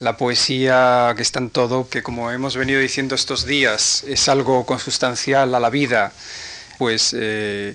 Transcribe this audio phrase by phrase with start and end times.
[0.00, 4.64] La poesía que está en todo, que como hemos venido diciendo estos días, es algo
[4.64, 6.12] consustancial a la vida,
[6.78, 7.74] pues eh,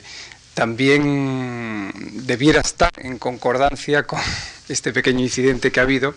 [0.53, 1.91] también
[2.25, 4.21] debiera estar en concordancia con
[4.69, 6.15] este pequeño incidente que ha habido.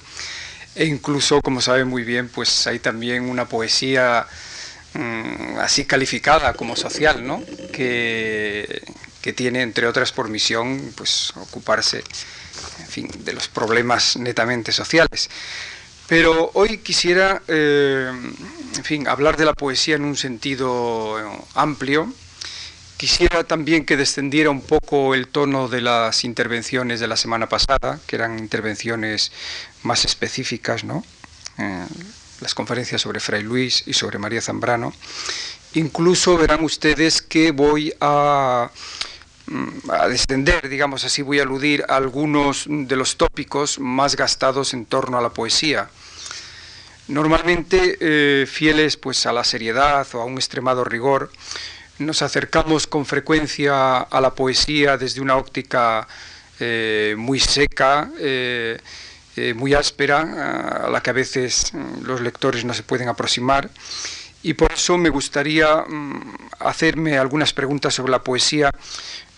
[0.77, 4.29] E incluso, como sabe muy bien, pues hay también una poesía
[4.95, 7.43] mm, así calificada como social, ¿no?
[7.73, 8.81] Que,
[9.23, 12.05] que tiene, entre otras, por misión, pues ocuparse,
[12.79, 15.29] en fin, de los problemas netamente sociales.
[16.09, 18.11] Pero hoy quisiera, eh,
[18.77, 22.13] en fin, hablar de la poesía en un sentido eh, amplio.
[22.97, 27.99] Quisiera también que descendiera un poco el tono de las intervenciones de la semana pasada,
[28.07, 29.33] que eran intervenciones
[29.83, 31.05] más específicas, ¿no?
[31.59, 31.87] Eh,
[32.41, 34.93] las conferencias sobre Fray Luis y sobre María Zambrano.
[35.75, 37.93] Incluso verán ustedes que voy
[39.49, 44.75] Mm, a descender, digamos así, voy a aludir a algunos de los tópicos más gastados
[44.75, 45.89] en torno a la poesía.
[47.09, 51.31] Normalmente, eh, fieles pues, a la seriedad o a un extremado rigor,
[51.99, 56.07] nos acercamos con frecuencia a la poesía desde una óptica
[56.59, 58.79] eh, muy seca, eh,
[59.55, 63.71] muy áspera, a la que a veces mm, los lectores no se pueden aproximar.
[64.43, 68.71] Y por eso me gustaría mm, hacerme algunas preguntas sobre la poesía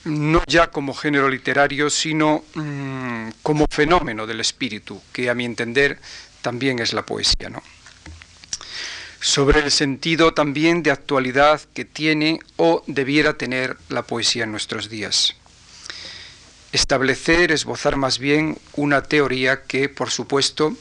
[0.05, 5.99] no ya como género literario, sino mm, como fenómeno del espíritu, que a mi entender
[6.43, 7.49] también es la poesía.
[7.51, 7.63] ¿no?
[9.21, 14.89] Sobre el sentido también de actualidad que tiene o debiera tener la poesía en nuestros
[14.89, 15.35] días.
[16.71, 20.77] Establecer, esbozar más bien una teoría que, por supuesto,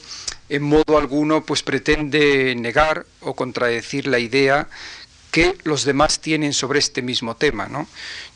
[0.49, 4.67] en modo alguno pues pretende negar o contradecir la idea
[5.31, 7.67] que los demás tienen sobre este mismo tema.
[7.67, 7.87] ¿no?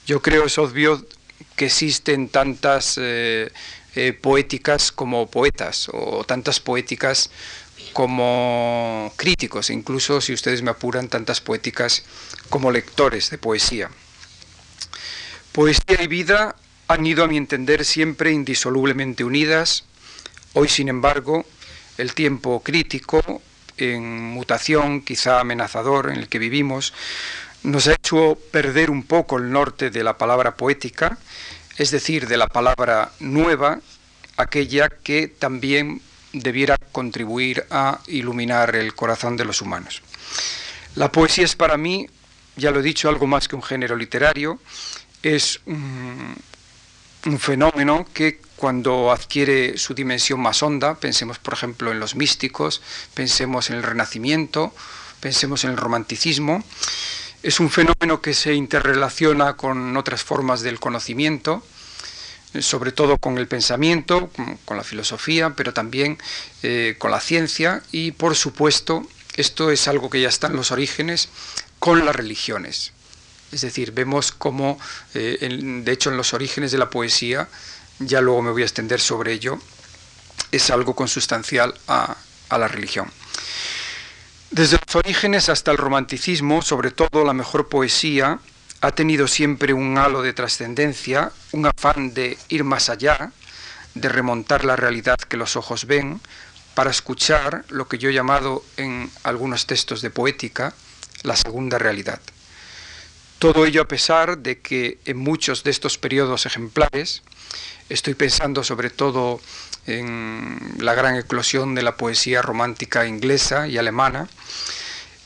[0.06, 1.06] Yo creo es obvio
[1.56, 3.52] que existen tantas eh,
[3.96, 7.30] eh, poéticas como poetas o tantas poéticas
[7.94, 12.04] como críticos, incluso si ustedes me apuran, tantas poéticas
[12.50, 13.90] como lectores de poesía.
[15.52, 16.56] Poesía y vida
[16.88, 19.84] han ido, a mi entender, siempre indisolublemente unidas.
[20.54, 21.46] Hoy, sin embargo,
[21.98, 23.42] el tiempo crítico,
[23.78, 26.94] en mutación, quizá amenazador, en el que vivimos,
[27.64, 31.18] nos ha hecho perder un poco el norte de la palabra poética,
[31.82, 33.80] es decir, de la palabra nueva,
[34.38, 36.00] aquella que también
[36.32, 40.04] debiera contribuir a iluminar el corazón de los humanos.
[40.94, 42.08] La poesía es para mí,
[42.56, 44.60] ya lo he dicho, algo más que un género literario,
[45.24, 46.38] es un,
[47.40, 52.84] fenómeno que cuando adquiere su dimensión más honda, pensemos por ejemplo en los místicos,
[53.16, 54.72] pensemos en el Renacimiento,
[55.20, 56.64] pensemos en el romanticismo,
[57.44, 61.64] es un fenómeno que se interrelaciona con otras formas del conocimiento,
[62.60, 64.30] sobre todo con el pensamiento,
[64.66, 66.18] con la filosofía, pero también
[66.62, 70.72] eh, con la ciencia y, por supuesto, esto es algo que ya está en los
[70.72, 71.30] orígenes,
[71.80, 72.92] con las religiones.
[73.52, 74.80] Es decir, vemos cómo,
[75.14, 77.48] eh, de hecho, en los orígenes de la poesía,
[78.00, 79.60] ya luego me voy a extender sobre ello,
[80.52, 82.18] es algo consustancial a
[82.50, 83.12] la religión.
[84.52, 88.40] Desde los orígenes hasta el romanticismo, sobre todo la mejor poesía,
[88.82, 93.32] ha tenido siempre un halo de trascendencia, un afán de ir más allá,
[93.96, 96.20] de remontar la realidad que los ojos ven,
[96.76, 100.74] para escuchar lo que yo he llamado en algunos textos de poética
[101.24, 102.20] la segunda realidad.
[103.40, 107.24] Todo ello a pesar de que en muchos de estos periodos ejemplares,
[107.92, 109.42] estoy pensando sobre todo
[109.88, 114.30] en la gran eclosión de la poesía romántica inglesa y alemana.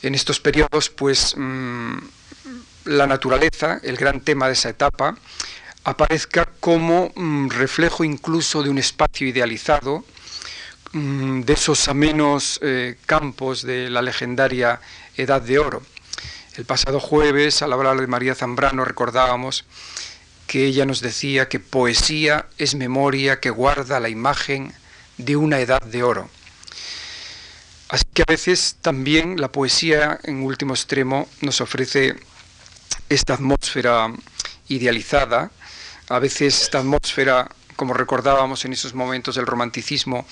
[0.02, 1.96] En estos periodos, pues mm,
[2.84, 5.16] la naturaleza, el gran tema de esa etapa,
[5.84, 10.04] aparezca como mm, reflejo incluso de un espacio idealizado,
[10.92, 14.80] mm, de esos amenos eh, campos de la legendaria
[15.16, 15.82] Edad de Oro.
[16.56, 19.66] El pasado jueves, al hablar de María Zambrano, recordábamos
[20.46, 24.72] que ella nos decía que poesía es memoria que guarda la imagen
[25.18, 26.30] de una edad de oro.
[27.88, 32.16] Así que a veces también la poesía, en último extremo, nos ofrece
[33.08, 34.12] esta atmósfera
[34.68, 35.50] idealizada,
[36.08, 40.26] a veces esta atmósfera, como recordábamos en esos momentos del romanticismo,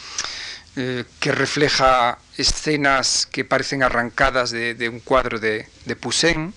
[0.76, 6.52] eh, que refleja escenas que parecen arrancadas de, un cuadro de, de Poussin,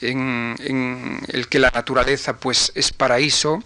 [0.00, 3.62] en, el que la naturaleza pues es paraíso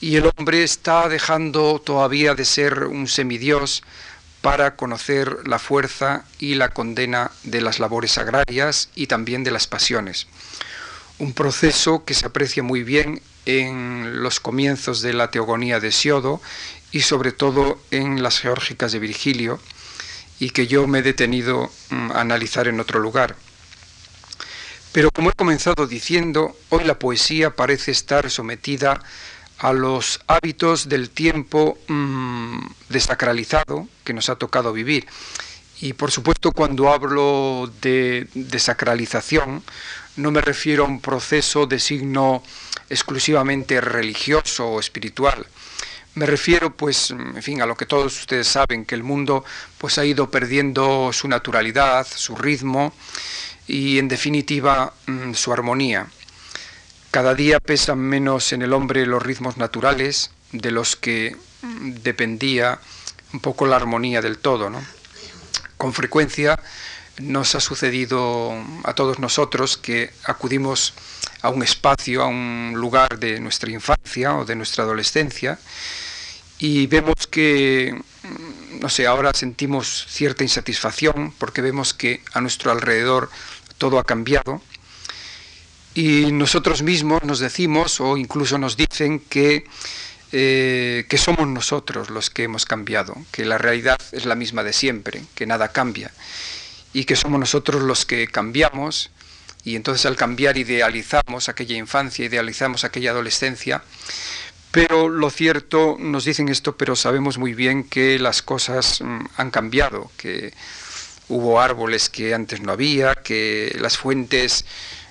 [0.00, 3.82] y el hombre está dejando todavía de ser un semidios
[4.40, 9.68] para conocer la fuerza y la condena de las labores agrarias y también de las
[9.68, 10.26] pasiones.
[11.18, 16.40] Un proceso que se aprecia muy bien en los comienzos de la teogonía de Siodo
[16.90, 19.60] y sobre todo en las geórgicas de Virgilio,
[20.38, 23.36] y que yo me he detenido mm, a analizar en otro lugar.
[24.92, 29.02] Pero como he comenzado diciendo, hoy la poesía parece estar sometida
[29.58, 32.58] a los hábitos del tiempo mm,
[32.90, 35.06] desacralizado que nos ha tocado vivir.
[35.80, 39.62] Y por supuesto cuando hablo de desacralización
[40.16, 42.42] no me refiero a un proceso de signo
[42.90, 45.46] exclusivamente religioso o espiritual.
[46.14, 49.46] Me refiero, pues, en fin, a lo que todos ustedes saben, que el mundo
[49.78, 52.92] pues ha ido perdiendo su naturalidad, su ritmo
[53.72, 56.06] y, en definitiva, mm, su armonía.
[57.10, 62.78] Cada día pesan menos en el hombre los ritmos naturales de los que mm, dependía
[63.32, 64.84] un poco la armonía del todo, ¿no?
[65.78, 66.60] Con frecuencia
[67.18, 68.52] nos ha sucedido
[68.84, 70.92] a todos nosotros que acudimos
[71.40, 75.58] a un espacio, a un lugar de nuestra infancia o de nuestra adolescencia
[76.62, 78.00] y vemos que,
[78.80, 83.30] no sé, ahora sentimos cierta insatisfacción porque vemos que a nuestro alrededor
[83.82, 84.62] todo ha cambiado.
[85.92, 89.64] Y nosotros mismos nos decimos o incluso nos dicen que,
[90.30, 94.72] eh, que somos nosotros los que hemos cambiado, que la realidad es la misma de
[94.72, 96.12] siempre, que nada cambia
[96.92, 99.10] y que somos nosotros los que cambiamos.
[99.64, 103.82] Y entonces al cambiar idealizamos aquella infancia, idealizamos aquella adolescencia,
[104.70, 109.50] pero lo cierto, nos dicen esto, pero sabemos muy bien que las cosas mm, han
[109.50, 110.54] cambiado, que
[111.32, 114.64] hubo árboles que antes no había, que las fuentes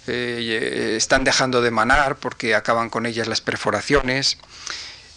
[0.07, 4.37] eh, están dejando de manar porque acaban con ellas las perforaciones.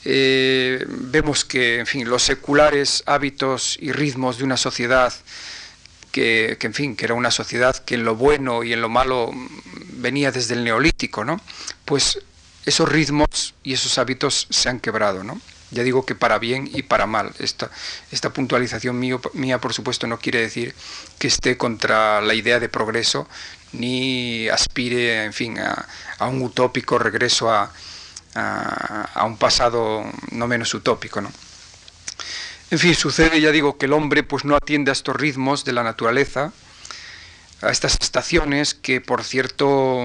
[0.07, 5.13] Eh, vemos que, en fin, los seculares hábitos y ritmos de una sociedad
[6.11, 9.33] que, en fin, que era una sociedad que en lo bueno y en lo malo
[9.95, 11.41] venía desde el neolítico, ¿no?
[11.85, 12.19] Pues
[12.65, 15.41] esos ritmos y esos hábitos se han quebrado, ¿no?
[15.75, 17.33] Ya digo que para bien y para mal.
[17.39, 17.71] Esta,
[18.13, 20.75] esta puntualización mía, por supuesto, no quiere decir
[21.19, 23.29] que esté contra la idea de progreso,
[23.73, 25.87] ni aspire, en fin, a,
[26.29, 27.73] un utópico regreso a,
[28.35, 31.33] a, un pasado no menos utópico, ¿no?
[32.71, 35.73] En fin, sucede, ya digo, que el hombre pues no atiende a estos ritmos de
[35.73, 36.53] la naturaleza,
[37.63, 40.01] a estas estaciones que por cierto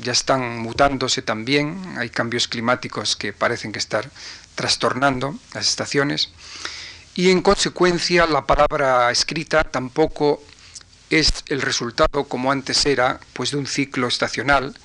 [0.00, 4.10] ya están mutándose también, hay cambios climáticos que parecen que están
[4.58, 6.30] trastornando las estaciones
[7.14, 10.42] y en consecuencia la palabra escrita tampoco
[11.10, 14.76] es el resultado como antes era pues de un ciclo estacional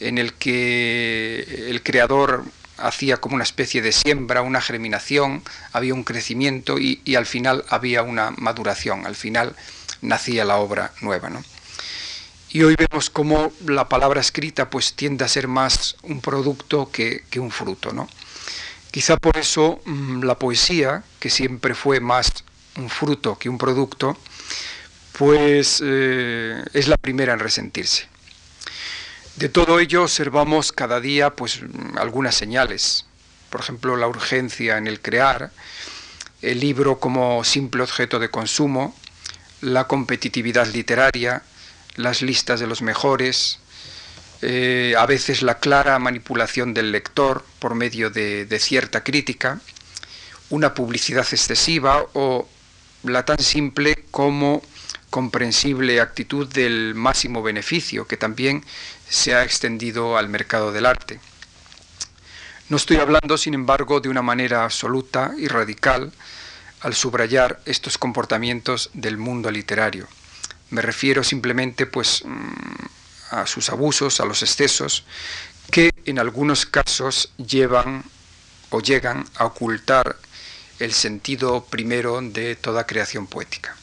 [0.00, 2.44] en el que el creador
[2.78, 5.42] hacía como una especie de siembra, una germinación,
[5.72, 9.54] había un crecimiento y, al final había una maduración, al final
[10.00, 11.28] nacía la obra nueva.
[11.28, 11.44] ¿no?
[12.50, 17.22] Y hoy vemos cómo la palabra escrita pues tiende a ser más un producto que,
[17.36, 17.92] un fruto.
[17.92, 18.08] ¿no?
[18.94, 22.30] Quizá por eso mm, la poesía, que siempre fue más
[22.76, 24.16] un fruto que un producto,
[25.18, 28.06] pues eh, es la primera en resentirse.
[29.34, 31.58] De todo ello observamos cada día pues,
[31.96, 33.04] algunas señales,
[33.50, 35.50] por ejemplo la urgencia en el crear,
[36.40, 38.94] el libro como simple objeto de consumo,
[39.60, 41.42] la competitividad literaria,
[41.96, 43.58] las listas de los mejores,
[44.42, 49.60] eh, a veces la clara manipulación del lector por medio de, cierta crítica,
[50.50, 52.48] una publicidad excesiva o
[53.04, 54.62] la tan simple como
[55.10, 58.64] comprensible actitud del máximo beneficio, que también
[59.08, 61.20] se ha extendido al mercado del arte.
[62.68, 66.12] No estoy hablando, sin embargo, de una manera absoluta y radical
[66.80, 70.06] al subrayar estos comportamientos del mundo literario.
[70.70, 72.86] Me refiero simplemente pues mm,
[73.40, 75.04] a sus abusos, a los excesos,
[75.70, 78.04] que en algunos casos llevan
[78.70, 80.16] o llegan a ocultar
[80.78, 83.76] el sentido primero de toda creación poética.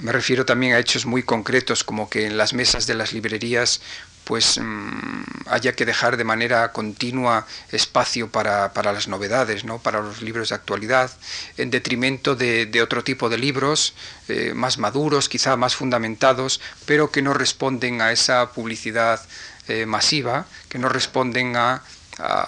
[0.00, 3.82] Me refiero también a hechos muy concretos, como que en las mesas de las librerías
[4.24, 9.78] pues mm, haya que dejar de manera continua espacio para, las novedades, ¿no?
[9.78, 11.10] para los libros de actualidad,
[11.56, 13.94] en detrimento de, otro tipo de libros
[14.28, 19.20] eh, más maduros, quizá más fundamentados, pero que no responden a esa publicidad
[19.68, 21.82] eh, masiva, que no responden a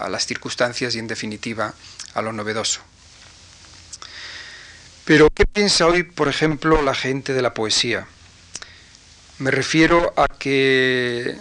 [0.08, 1.74] las circunstancias y en definitiva
[2.14, 2.80] a lo novedoso.
[5.04, 8.06] Pero, ¿qué piensa hoy, por ejemplo, la gente de la poesía?
[9.38, 11.36] Me refiero a que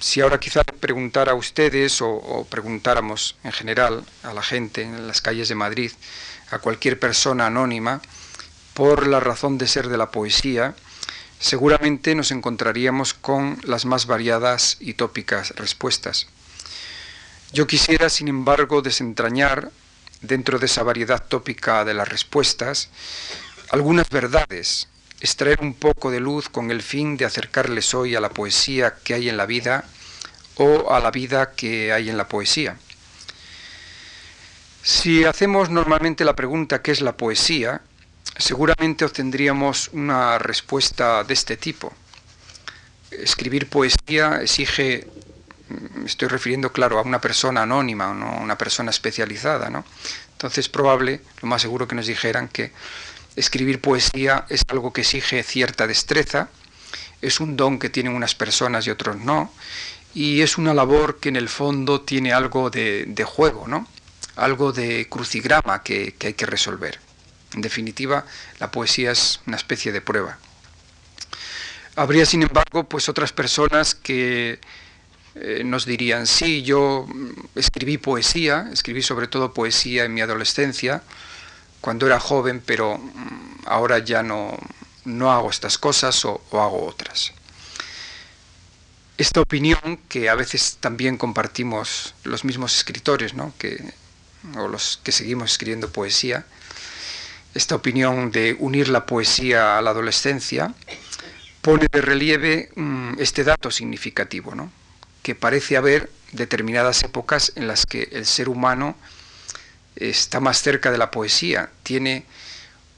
[0.00, 5.20] si ahora quizá preguntara a ustedes o, preguntáramos en general a la gente en las
[5.20, 5.92] calles de Madrid,
[6.50, 8.00] a cualquier persona anónima,
[8.74, 10.74] por la razón de ser de la poesía,
[11.38, 16.26] seguramente nos encontraríamos con las más variadas y tópicas respuestas.
[17.52, 19.70] Yo quisiera, sin embargo, desentrañar
[20.22, 22.88] dentro de esa variedad tópica de las respuestas,
[23.70, 24.88] algunas verdades,
[25.24, 29.14] extraer un poco de luz con el fin de acercarles hoy a la poesía que
[29.14, 29.86] hay en la vida
[30.56, 32.76] o a la vida que hay en la poesía.
[34.82, 37.80] Si hacemos normalmente la pregunta ¿qué es la poesía?,
[38.36, 41.94] seguramente obtendríamos una respuesta de este tipo.
[43.10, 45.08] Escribir poesía exige,
[45.70, 49.86] me estoy refiriendo claro a una persona anónima, no una persona especializada, ¿no?
[50.32, 52.72] Entonces probable, lo más seguro que nos dijeran que
[53.36, 56.48] escribir poesía es algo que exige cierta destreza,
[57.20, 59.52] es un don que tienen unas personas y otros no,
[60.14, 63.88] y es una labor que en el fondo tiene algo de, juego, ¿no?
[64.36, 67.00] algo de crucigrama que, hay que resolver.
[67.54, 68.24] En definitiva,
[68.58, 70.38] la poesía es una especie de prueba.
[71.96, 74.58] Habría, sin embargo, pues otras personas que
[75.36, 77.06] eh, nos dirían, sí, yo
[77.54, 81.02] escribí poesía, escribí sobre todo poesía en mi adolescencia,
[81.84, 84.56] cuando era joven, pero mm, ahora ya no,
[85.04, 87.34] no hago estas cosas o, hago otras.
[89.18, 93.52] Esta opinión, que a veces también compartimos los mismos escritores, ¿no?
[93.58, 93.84] que
[94.56, 96.46] o los que seguimos escribiendo poesía,
[97.52, 100.72] esta opinión de unir la poesía a la adolescencia
[101.60, 104.72] pone de relieve mm, este dato significativo, ¿no?
[105.22, 108.96] que parece haber determinadas épocas en las que el ser humano
[109.96, 112.26] está más cerca de la poesía, tiene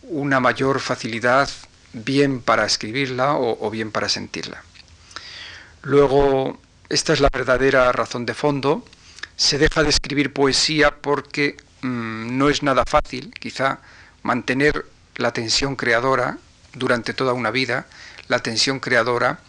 [0.03, 1.49] una mayor facilidad
[1.93, 4.63] bien para escribirla o bien para sentirla.
[5.83, 8.85] Luego, esta es la verdadera razón de fondo
[9.37, 13.81] se deja de escribir poesía porque mm, no es nada fácil, quizá,
[14.23, 14.87] mantener
[15.17, 16.39] la tensión creadora
[16.73, 17.87] durante toda una vida,
[18.29, 19.41] la tensión creadora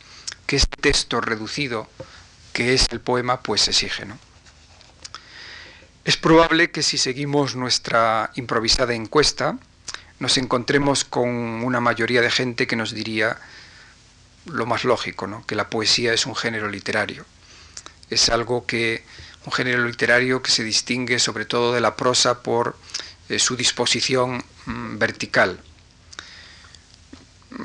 [0.46, 1.90] que este texto reducido
[2.54, 4.06] que es el poema pues exige.
[4.06, 4.18] ¿no?
[6.08, 9.58] Es probable que si seguimos nuestra improvisada encuesta,
[10.20, 13.38] nos encontremos con una mayoría de gente que nos diría
[14.46, 15.46] lo más lógico, ¿no?
[15.46, 17.26] que la poesía es un género literario.
[18.10, 19.04] Es algo que
[19.46, 22.78] un género literario que se distingue sobre todo de la prosa por
[23.28, 25.60] eh, su disposición mm, vertical.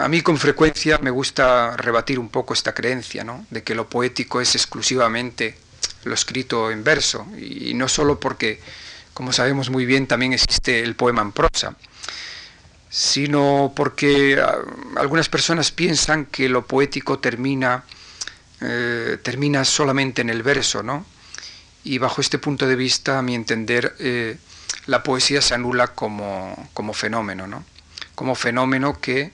[0.00, 3.46] A mí con frecuencia me gusta rebatir un poco esta creencia, ¿no?
[3.50, 5.56] de que lo poético es exclusivamente
[6.04, 8.60] lo escrito en verso, y no solo porque,
[9.14, 11.76] como sabemos muy bien, también existe el poema en prosa,
[12.90, 14.58] sino porque ah,
[14.96, 17.84] algunas personas piensan que lo poético termina,
[18.60, 21.06] eh, termina solamente en el verso, ¿no?
[21.84, 24.36] y bajo este punto de vista, a mi entender, eh,
[24.86, 27.64] la poesía se anula como, como fenómeno, ¿no?
[28.14, 29.32] como fenómeno que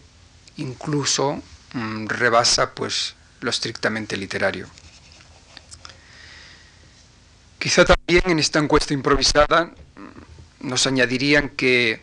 [0.56, 1.42] incluso
[1.74, 4.66] mm, rebasa pues, lo estrictamente literario.
[7.58, 12.00] Quizá también en esta encuesta improvisada mm, nos añadirían que,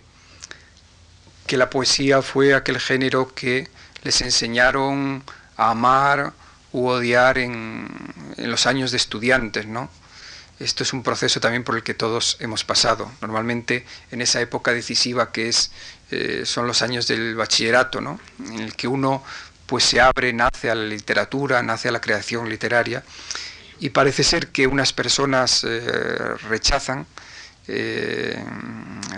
[1.48, 3.70] que la poesía fue aquel género que
[4.04, 5.24] les enseñaron
[5.58, 6.34] a amar
[6.72, 7.88] u odiar en,
[8.38, 9.90] en los años de estudiantes, ¿no?
[10.60, 13.12] Esto es un proceso también por el que todos hemos pasado.
[13.22, 15.72] Normalmente en esa época decisiva que es,
[16.12, 18.20] eh, son los años del bachillerato, ¿no?
[18.40, 19.24] en el que uno
[19.66, 23.04] pues se abre, nace a la literatura, nace a la creación literaria
[23.80, 25.80] y parece ser que unas personas eh,
[26.50, 27.06] rechazan
[27.68, 28.44] eh,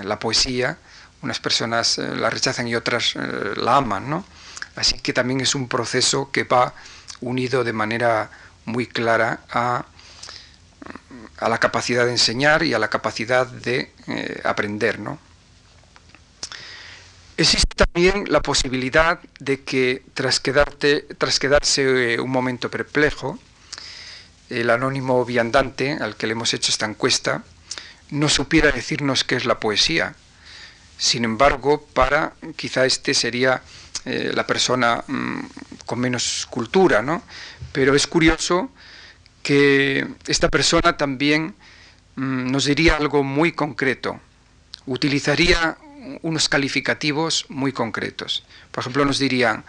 [0.03, 0.77] la poesía,
[1.21, 4.25] unas personas la rechazan y otras la aman, ¿no?
[4.75, 6.73] Así que también es un proceso que va
[7.21, 8.29] unido de manera
[8.65, 9.85] muy clara a
[11.37, 14.99] a la capacidad de enseñar y a la capacidad de eh, aprender.
[14.99, 15.19] ¿no?
[17.37, 23.39] Existe también la posibilidad de que tras, quedarte, tras quedarse eh, un momento perplejo,
[24.49, 27.43] el anónimo viandante al que le hemos hecho esta encuesta
[28.09, 30.15] no supiera decirnos qué es la poesía.
[30.97, 33.61] Sin embargo, para quizá este sería
[34.05, 35.39] eh, la persona mm,
[35.85, 37.23] con menos cultura, ¿no?
[37.71, 38.71] Pero es curioso
[39.43, 41.55] que esta persona también
[42.15, 44.19] mm, nos diría algo muy concreto,
[44.85, 45.77] utilizaría
[46.21, 48.43] unos calificativos muy concretos.
[48.71, 49.65] Por ejemplo, nos dirían,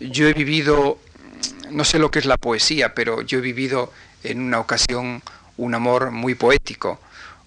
[0.00, 0.98] yo he vivido,
[1.70, 3.92] no sé lo que es la poesía, pero yo he vivido
[4.24, 5.22] en una ocasión
[5.56, 7.00] un amor muy poético,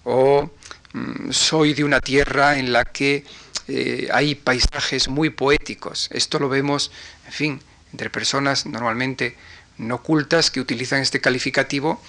[0.04, 0.50] o
[0.92, 3.24] mm, soy de una tierra en la que
[3.68, 6.08] eh, hay paisajes muy poéticos.
[6.12, 6.90] Esto lo vemos,
[7.26, 7.60] en fin,
[7.92, 9.36] entre personas normalmente
[9.76, 12.02] no cultas que utilizan este calificativo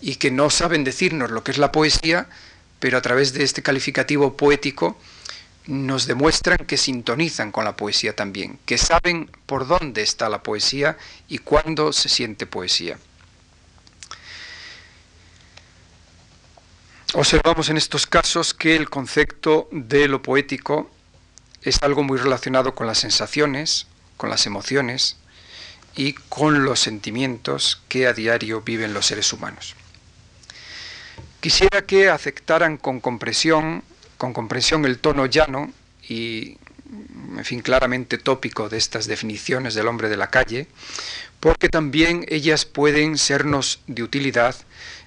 [0.00, 2.26] y que no saben decirnos lo que es la poesía,
[2.80, 4.98] pero a través de este calificativo poético
[5.66, 10.98] nos demuestran que sintonizan con la poesía también, que saben por dónde está la poesía
[11.28, 12.98] y cuándo se siente poesía.
[17.16, 20.90] Observamos en estos casos que el concepto de lo poético
[21.62, 25.16] es algo muy relacionado con las sensaciones, con las emociones
[25.94, 29.76] y con los sentimientos que a diario viven los seres humanos.
[31.38, 33.84] Quisiera que aceptaran con comprensión,
[34.18, 35.72] con comprensión el tono llano
[36.08, 36.58] y
[37.36, 40.66] en fin, claramente tópico de estas definiciones del hombre de la calle,
[41.38, 44.56] porque también ellas pueden sernos de utilidad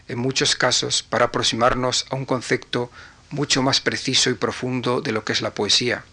[0.07, 2.91] en muchos casos para aproximarnos a un concepto
[3.29, 6.03] mucho más preciso y profundo de lo que es la poesía.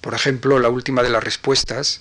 [0.00, 2.00] Por ejemplo, la última de las respuestas,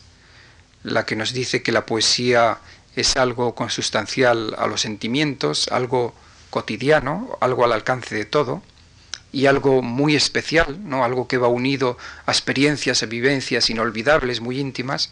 [0.83, 2.57] la que nos dice que la poesía
[2.95, 6.13] es algo consustancial a los sentimientos, algo
[6.49, 8.61] cotidiano, algo al alcance de todo,
[9.31, 11.03] y algo muy especial, ¿no?
[11.03, 15.11] algo que va unido a experiencias, a vivencias inolvidables, muy íntimas.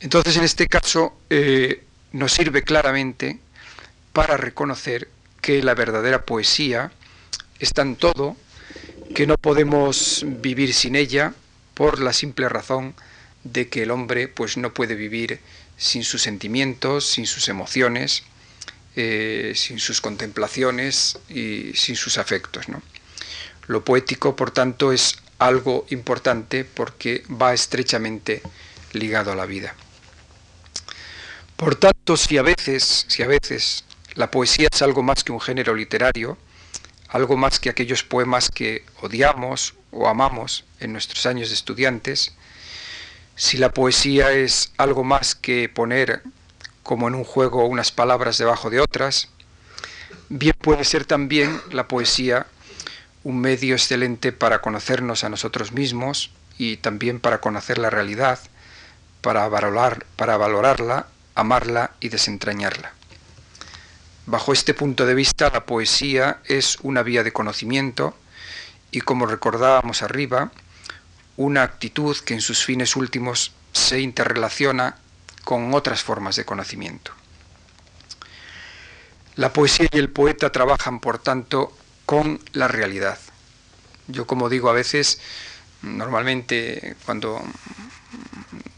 [0.00, 3.38] Entonces, en este caso, eh, nos sirve claramente
[4.12, 5.08] para reconocer
[5.40, 6.92] que la verdadera poesía
[7.58, 8.36] está en todo,
[9.14, 11.34] que no podemos vivir sin ella
[11.74, 12.94] por la simple razón
[13.44, 15.40] de que el hombre pues no puede vivir
[15.76, 18.22] sin sus sentimientos, sin sus emociones,
[18.94, 22.68] eh, sin sus contemplaciones y sin sus afectos.
[22.68, 22.82] ¿no?
[23.66, 28.42] Lo poético, por tanto, es algo importante porque va estrechamente
[28.92, 29.74] ligado a la vida.
[31.56, 35.40] Por tanto, si a veces, si a veces la poesía es algo más que un
[35.40, 36.36] género literario,
[37.08, 42.34] algo más que aquellos poemas que odiamos o amamos en nuestros años de estudiantes,
[43.36, 46.22] si la poesía es algo más que poner
[46.82, 49.28] como en un juego unas palabras debajo de otras,
[50.28, 52.46] bien puede ser también la poesía
[53.24, 58.38] un medio excelente para conocernos a nosotros mismos y también para conocer la realidad,
[59.20, 62.92] para, valorar, para valorarla, amarla y desentrañarla.
[64.26, 68.16] Bajo este punto de vista, la poesía es una vía de conocimiento
[68.92, 70.52] y, como recordábamos arriba,
[71.36, 74.96] una actitud que en sus fines últimos se interrelaciona
[75.44, 77.12] con otras formas de conocimiento.
[79.34, 83.18] La poesía y el poeta trabajan, por tanto, con la realidad.
[84.06, 85.20] Yo como digo a veces,
[85.80, 87.42] normalmente cuando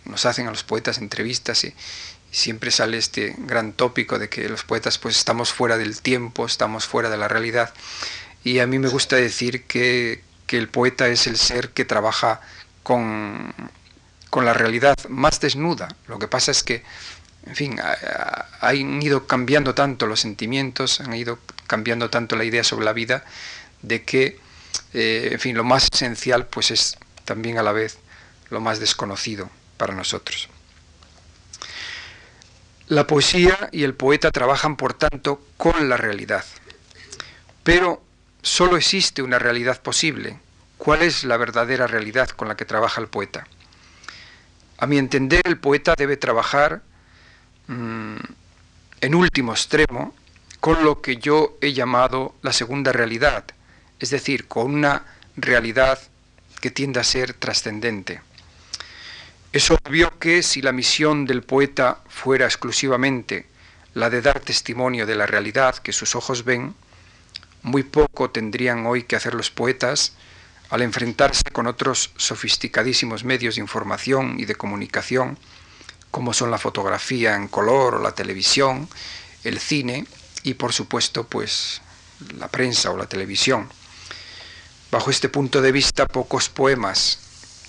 [0.05, 1.75] nos hacen a los poetas entrevistas y,
[2.35, 6.85] siempre sale este gran tópico de que los poetas pues estamos fuera del tiempo, estamos
[6.87, 7.73] fuera de la realidad.
[8.43, 12.41] Y a mí me gusta decir que, que el poeta es el ser que trabaja
[12.83, 13.55] con,
[14.31, 15.89] con, la realidad más desnuda.
[16.09, 16.83] Lo que pasa es que,
[17.47, 17.81] en fin,
[18.61, 23.25] han ido cambiando tanto los sentimientos, han ido cambiando tanto la idea sobre la vida,
[23.83, 24.41] de que,
[24.93, 27.99] eh, en fin, lo más esencial pues es también a la vez
[28.51, 30.49] lo más desconocido para nosotros.
[32.89, 36.45] La poesía y el poeta trabajan, por tanto, con la realidad.
[37.63, 38.03] Pero
[38.43, 40.39] solo existe una realidad posible.
[40.77, 43.47] ¿Cuál es la verdadera realidad con la que trabaja el poeta?
[44.77, 46.83] A mi entender, el poeta debe trabajar
[47.69, 48.17] mm,
[49.01, 50.15] en último extremo
[50.61, 53.45] con lo que yo he llamado la segunda realidad,
[53.99, 55.05] es decir, con una
[55.37, 55.99] realidad
[56.61, 58.21] que tiende a ser trascendente.
[59.55, 63.47] Es obvio que si la misión del poeta fuera exclusivamente
[63.95, 66.75] la de dar testimonio de la realidad que sus ojos ven,
[67.63, 70.15] muy poco tendrían hoy que hacer los poetas
[70.71, 75.39] al enfrentarse con otros sofisticadísimos medios de información y de comunicación,
[76.11, 78.89] como son la fotografía en color o la televisión,
[79.45, 80.05] el cine
[80.43, 81.81] y por supuesto pues
[82.39, 83.69] la prensa o la televisión.
[84.91, 87.21] Bajo este punto de vista, pocos poemas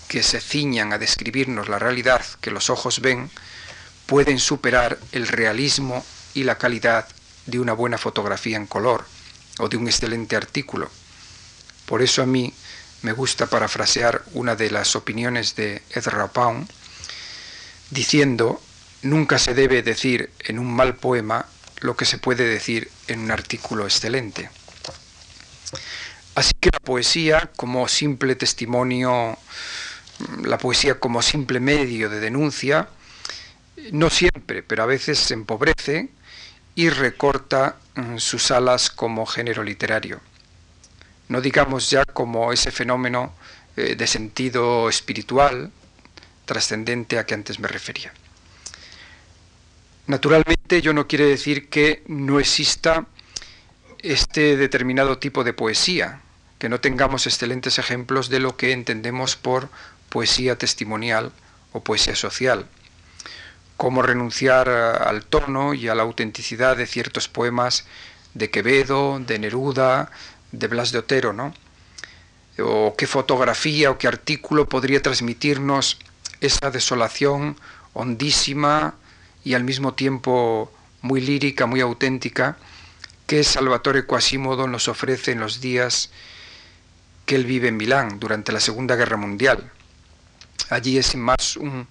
[0.08, 3.30] que se ciñan a describirnos la realidad que los ojos ven
[4.06, 7.08] pueden superar el realismo y la calidad
[7.46, 9.06] de una buena fotografía en color
[9.60, 10.90] o de un excelente artículo.
[11.86, 12.54] Por eso a mí
[13.02, 16.70] me gusta parafrasear una de las opiniones de Ezra Pound
[17.92, 18.62] diciendo,
[19.04, 21.46] nunca se debe decir en un mal poema
[21.82, 24.50] lo que se puede decir en un artículo excelente.
[26.34, 29.38] Así que la poesía como simple testimonio,
[30.44, 32.90] la poesía como simple medio de denuncia,
[33.92, 36.10] no siempre, pero a veces se empobrece
[36.76, 40.22] y recorta mm, sus alas como género literario.
[41.28, 43.34] No digamos ya como ese fenómeno
[43.76, 45.72] eh, de sentido espiritual,
[46.46, 48.14] trascendente a que antes me refería.
[50.08, 53.08] Naturalmente, yo no quiere decir que no exista
[54.00, 56.22] este determinado tipo de poesía,
[56.60, 59.70] que no tengamos excelentes ejemplos de lo que entendemos por
[60.16, 61.34] poesía testimonial
[61.74, 62.66] o poesía social,
[63.76, 67.84] como renunciar al tono y a la autenticidad de ciertos poemas
[68.34, 70.10] de Quevedo, de Neruda,
[70.54, 71.54] de Blas de Otero, ¿no?
[72.60, 76.00] O qué fotografía o qué artículo podría transmitirnos
[76.40, 77.58] esa desolación
[77.92, 78.96] hondísima
[79.44, 82.56] y al mismo tiempo muy lírica, muy auténtica,
[83.28, 86.10] que Salvatore Quasimodo nos ofrece en los días
[87.26, 89.75] que él vive en Milán durante la Segunda Guerra Mundial.
[90.70, 91.88] Allí es más un,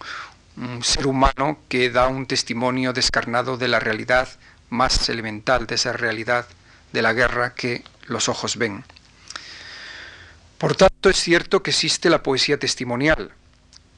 [0.57, 4.29] un ser humano que da un testimonio descarnado de la realidad
[4.71, 6.47] más elemental, de esa realidad
[6.93, 8.85] de la guerra que los ojos ven.
[10.59, 13.33] Por tanto, es cierto que existe la poesía testimonial,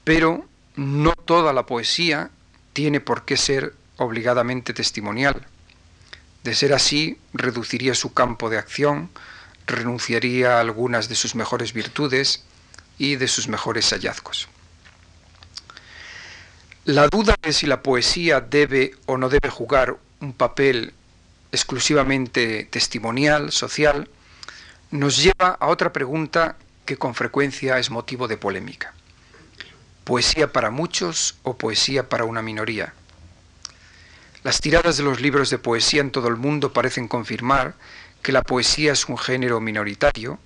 [0.05, 2.31] pero no toda la poesía
[2.73, 5.47] tiene por qué ser obligadamente testimonial.
[6.43, 9.11] De ser así, reduciría su campo de acción,
[9.67, 12.45] renunciaría a algunas de sus mejores virtudes
[12.99, 14.49] y de sus mejores hallazgos.
[16.87, 20.95] La duda de si la poesía debe o no debe jugar un papel
[21.51, 24.09] exclusivamente testimonial, social,
[24.93, 28.95] nos lleva a otra pregunta que con frecuencia es motivo de polémica.
[30.05, 32.95] ¿Poesía para muchos o poesía para una minoría?
[34.45, 37.75] Las tiradas de los libros de poesía en todo el mundo parecen confirmar
[38.23, 40.39] que la poesía es un género minoritario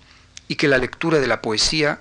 [0.49, 2.01] y que la lectura de la poesía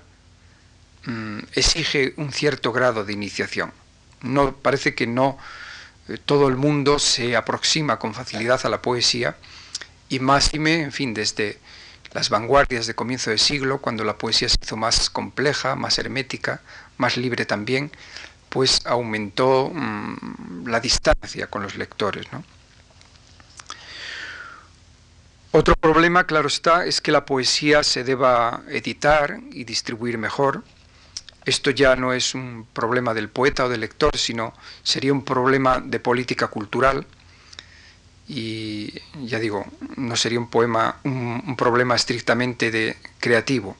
[1.03, 3.73] mm, exige un cierto grado de iniciación.
[4.21, 5.37] No parece que no
[6.07, 9.37] eh, todo el mundo se aproxima con facilidad a la poesía
[10.09, 11.59] y máxime, en fin, desde
[12.13, 16.61] las vanguardias de comienzo de siglo, cuando la poesía se hizo más compleja, más hermética,
[16.97, 17.91] más libre también,
[18.49, 22.25] pues aumentó mm, la distancia con los lectores.
[25.51, 30.63] Otro problema, claro está, es que la poesía se deba editar y distribuir mejor.
[31.49, 35.79] Esto ya no es un problema del poeta o del lector, sino sería un problema
[35.79, 37.07] de política cultural
[38.27, 38.93] y
[39.25, 39.65] ya digo,
[39.97, 43.75] no sería un poema, un, problema estrictamente de creativo.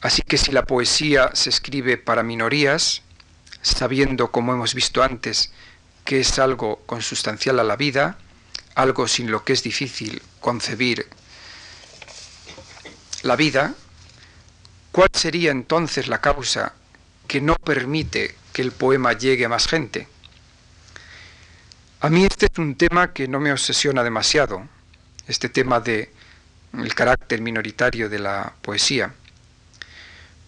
[0.00, 3.02] Así que si la poesía se escribe para minorías,
[3.60, 5.52] sabiendo, como hemos visto antes,
[6.06, 8.16] que es algo consustancial a la vida,
[8.74, 11.06] algo sin lo que es difícil concebir
[13.20, 13.74] la vida,
[14.92, 16.74] ¿cuál sería entonces la causa
[17.26, 20.08] que no permite que el poema llegue a más gente?
[22.00, 24.66] A mí este es un tema que no me obsesiona demasiado,
[25.26, 26.10] este tema de
[26.72, 29.12] el carácter minoritario de la poesía.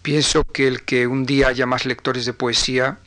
[0.01, 2.97] Pienso que el que un día haya más lectores de poesía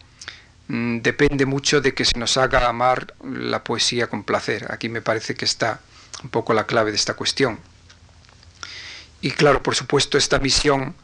[0.68, 4.66] mm, depende mucho de que se nos haga amar la poesía con placer.
[4.70, 5.80] Aquí me parece que está
[6.22, 7.58] un poco la clave de esta cuestión.
[9.20, 10.94] Y claro, por supuesto, esta misión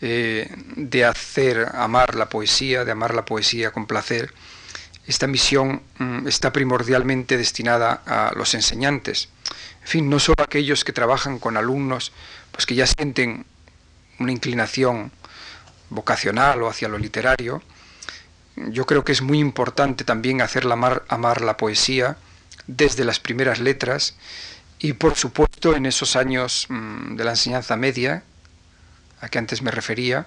[0.00, 4.32] eh, de hacer amar la poesía, de amar la poesía con placer,
[5.06, 9.28] esta misión mm, está primordialmente destinada a los enseñantes.
[9.82, 12.12] En fin, no solo aquellos que trabajan con alumnos,
[12.50, 13.46] pues que ya sienten
[14.18, 15.12] una inclinación
[15.90, 17.62] vocacional o hacia lo literario.
[18.56, 22.16] Yo creo que es muy importante también hacer amar, amar la poesía
[22.66, 24.16] desde las primeras letras
[24.78, 28.24] y por supuesto en esos años mm, de la enseñanza media,
[29.20, 30.26] a que antes me refería,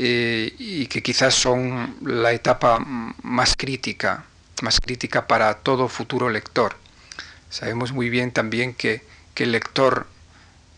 [0.00, 4.24] eh, y que quizás son la etapa más crítica,
[4.62, 6.76] más crítica para todo futuro lector.
[7.50, 9.02] Sabemos muy bien también que,
[9.36, 10.08] el lector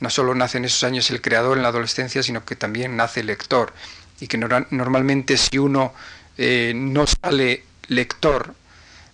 [0.00, 3.20] no solo nace en esos años el creador en la adolescencia, sino que también nace
[3.20, 3.72] el lector.
[4.20, 5.94] Y que normalmente si uno
[6.36, 8.54] eh, no sale lector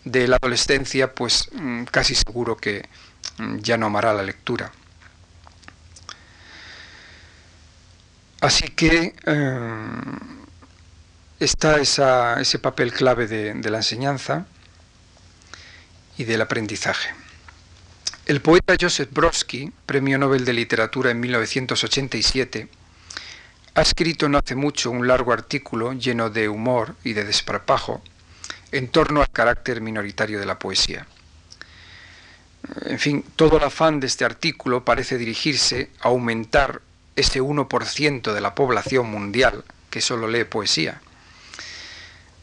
[0.05, 2.89] de la adolescencia, pues mm, casi seguro que
[3.39, 4.73] mm, ya no amará la lectura.
[8.47, 9.91] Así que eh,
[11.41, 14.47] está ese papel clave de, de la enseñanza
[16.17, 17.13] y del aprendizaje.
[18.25, 22.69] El poeta Joseph Brodsky, Premio Nobel de Literatura en 1987,
[23.75, 28.01] ha escrito no hace mucho un largo artículo lleno de humor y de desparpajo
[28.71, 31.05] en torno al carácter minoritario de la poesía.
[32.85, 36.81] En fin, todo el afán de este artículo parece dirigirse a aumentar
[37.17, 41.01] ese 1% de la población mundial que solo lee poesía.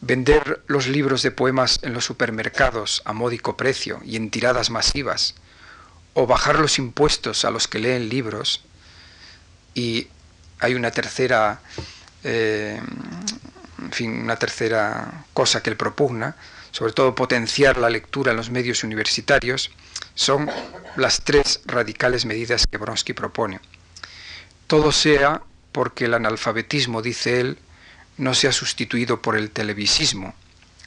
[0.00, 5.34] Vender los libros de poemas en los supermercados a módico precio y en tiradas masivas,
[6.12, 8.62] o bajar los impuestos a los que leen libros,
[9.74, 10.08] y
[10.60, 11.60] hay una tercera,
[12.22, 12.80] eh,
[13.80, 16.36] en fin, una tercera cosa que él propugna,
[16.70, 19.70] sobre todo potenciar la lectura en los medios universitarios,
[20.14, 20.50] son
[20.96, 23.60] las tres radicales medidas que Bronsky propone.
[24.74, 27.58] Todo sea porque el analfabetismo, dice él,
[28.16, 30.34] no se ha sustituido por el televisismo,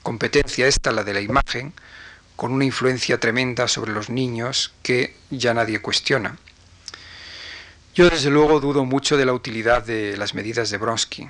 [0.03, 1.71] competencia esta, la de la imagen,
[2.35, 6.37] con una influencia tremenda sobre los niños que ya nadie cuestiona.
[7.95, 11.29] Yo desde luego dudo mucho de la utilidad de las medidas de Bronsky,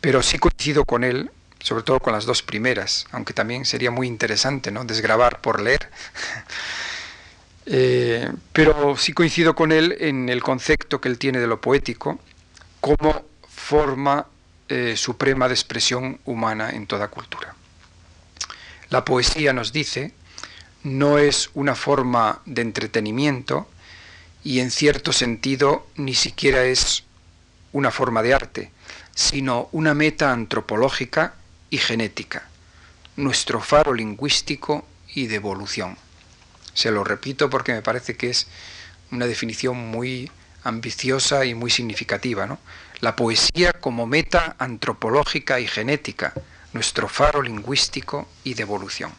[0.00, 4.06] pero sí coincido con él, sobre todo con las dos primeras, aunque también sería muy
[4.06, 4.86] interesante ¿no?
[4.86, 5.90] desgrabar por leer.
[7.68, 12.20] Eh, pero sí coincido con él en el concepto que él tiene de lo poético
[12.80, 14.26] como forma
[14.68, 17.54] eh, suprema de expresión humana en toda cultura.
[18.90, 20.12] La poesía, nos dice,
[20.84, 23.68] no es una forma de entretenimiento
[24.44, 27.02] y en cierto sentido ni siquiera es
[27.72, 28.70] una forma de arte,
[29.12, 31.34] sino una meta antropológica
[31.68, 32.48] y genética,
[33.16, 35.96] nuestro faro lingüístico y de evolución.
[36.76, 38.46] Se lo repito porque me parece que es
[39.10, 40.30] una definición muy
[40.62, 42.46] ambiciosa y muy significativa.
[42.46, 42.58] ¿no?
[43.00, 46.34] La poesía como meta antropológica y genética,
[46.74, 49.10] nuestro faro lingüístico y de evolución.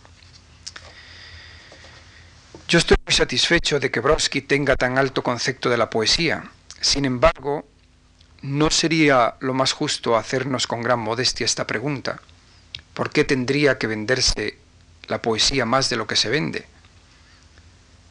[2.67, 6.43] Yo estoy muy satisfecho de que Brodsky tenga tan alto concepto de la poesía.
[6.79, 7.67] Sin embargo,
[8.43, 12.19] no sería lo más justo hacernos con gran modestia esta pregunta.
[12.93, 14.59] ¿Por qué tendría que venderse
[15.07, 16.67] la poesía más de lo que se vende?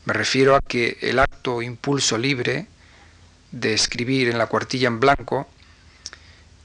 [0.06, 2.66] Me refiero a que el acto impulso libre
[3.50, 5.48] de escribir en la cuartilla en blanco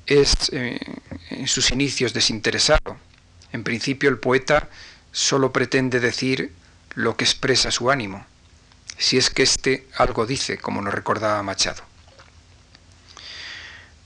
[0.06, 0.80] es eh,
[1.32, 2.98] en sus inicios desinteresado.
[3.52, 4.70] En principio el poeta
[5.12, 6.54] solo pretende decir
[6.94, 8.26] lo que expresa su ánimo,
[8.98, 11.84] si es que éste algo dice, como nos recordaba Machado.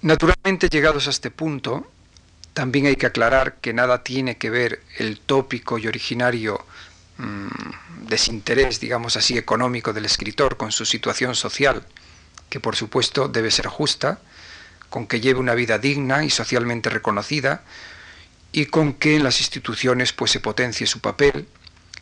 [0.02, 1.92] Naturalmente, llegados a este punto,
[2.54, 6.64] también hay que aclarar que nada tiene que ver el tópico y originario
[7.18, 11.86] mm, desinterés, digamos así, económico del escritor con su situación social,
[12.50, 14.20] que por supuesto debe ser justa,
[14.90, 17.64] con que lleve una vida digna y socialmente reconocida,
[18.52, 21.48] y con que en las instituciones pues se potencie su papel,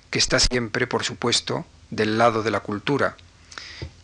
[0.09, 3.17] que está siempre, por supuesto, del lado de la cultura,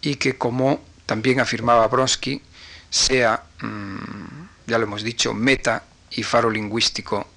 [0.01, 2.41] y que como también afirmaba Bronsky,
[2.89, 7.27] sea, mm, ya lo hemos dicho, meta y faro lingüístico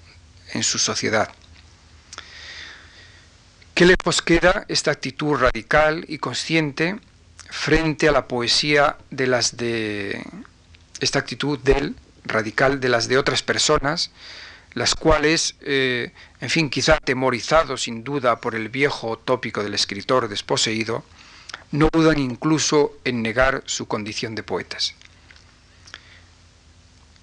[0.53, 1.29] en su sociedad.
[3.73, 6.99] ¿Qué lejos queda esta actitud radical y consciente
[7.49, 10.23] frente a la poesía de las de
[10.99, 14.11] esta actitud del radical de las de otras personas,
[14.75, 20.27] las cuales, eh, en fin, quizá atemorizados sin duda por el viejo tópico del escritor
[20.27, 21.03] desposeído,
[21.71, 24.93] no dudan incluso en negar su condición de poetas.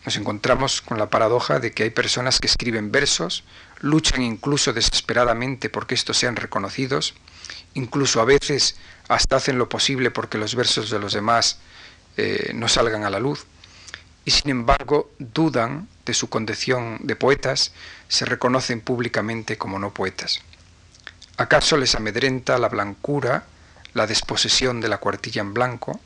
[0.05, 3.45] Nos encontramos con la paradoja de que hay personas que escriben versos,
[3.81, 7.15] luchan incluso desesperadamente porque estos sean reconocidos,
[7.75, 8.77] incluso a veces
[9.09, 11.59] hasta hacen lo posible porque los versos de los demás
[12.17, 13.45] eh, no salgan a la luz,
[14.25, 17.73] y sin embargo dudan de su condición de poetas,
[18.09, 20.41] se reconocen públicamente como no poetas.
[21.37, 23.45] ¿Acaso les amedrenta la blancura,
[23.95, 26.01] la desposesión de la cuartilla en blanco,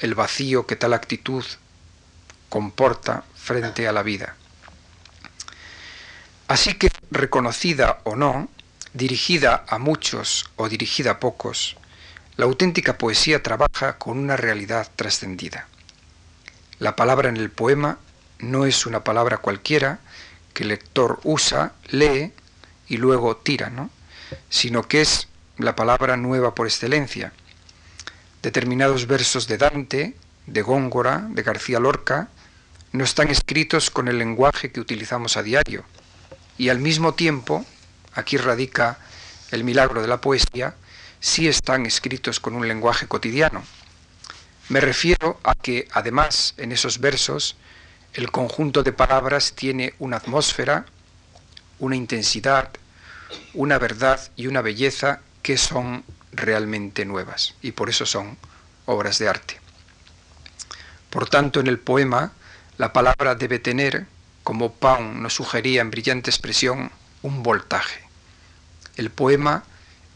[0.00, 1.44] el vacío que tal actitud
[2.48, 4.36] comporta frente a la vida?
[6.48, 8.48] Así que, reconocida o no,
[8.92, 11.76] dirigida a muchos o dirigida a pocos,
[12.36, 15.68] la auténtica poesía trabaja con una realidad trascendida.
[16.78, 17.98] La palabra en el poema
[18.38, 19.98] no es una palabra cualquiera
[20.52, 22.32] que el lector usa, lee
[22.88, 23.90] y luego tira, ¿no?
[24.48, 25.28] sino que es
[25.58, 27.32] la palabra nueva por excelencia.
[28.42, 32.28] Determinados versos de Dante, de Góngora, de García Lorca,
[32.96, 35.84] no están escritos con el lenguaje que utilizamos a diario.
[36.58, 37.64] Y al mismo tiempo,
[38.14, 38.98] aquí radica
[39.50, 40.74] el milagro de la poesía,
[41.20, 43.62] sí están escritos con un lenguaje cotidiano.
[44.68, 47.56] Me refiero a que además en esos versos
[48.14, 50.86] el conjunto de palabras tiene una atmósfera,
[51.78, 52.70] una intensidad,
[53.54, 58.38] una verdad y una belleza que son realmente nuevas y por eso son
[58.86, 59.60] obras de arte.
[61.10, 62.32] Por tanto, en el poema
[62.78, 64.06] la palabra debe tener,
[64.42, 66.90] como Pound nos sugería en brillante expresión,
[67.22, 68.00] un voltaje.
[68.96, 69.64] El poema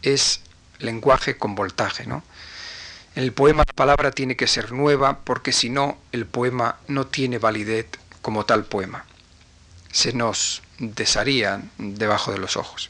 [0.01, 0.41] es
[0.79, 2.23] lenguaje con voltaje, ¿no?
[3.15, 7.07] En el poema la palabra tiene que ser nueva porque si no, el poema no
[7.07, 7.87] tiene validez
[8.21, 9.05] como tal poema.
[9.91, 12.89] Se nos desharía debajo de los ojos.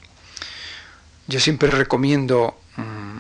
[1.28, 3.20] Yo siempre recomiendo mm,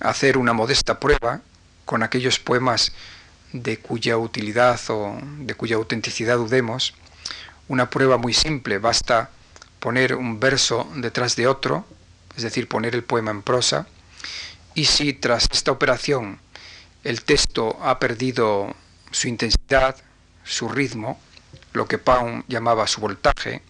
[0.00, 1.40] hacer una modesta prueba
[1.84, 2.92] con aquellos poemas
[3.52, 6.94] de cuya utilidad o de cuya autenticidad dudemos.
[7.68, 9.30] Una prueba muy simple, basta
[9.80, 11.86] poner un verso detrás de otro,
[12.36, 13.86] es decir, poner el poema en prosa,
[14.74, 16.40] y si tras esta operación
[17.04, 18.74] el texto ha perdido
[19.10, 19.96] su intensidad,
[20.44, 21.20] su ritmo,
[21.72, 23.62] lo que Pound llamaba su voltaje,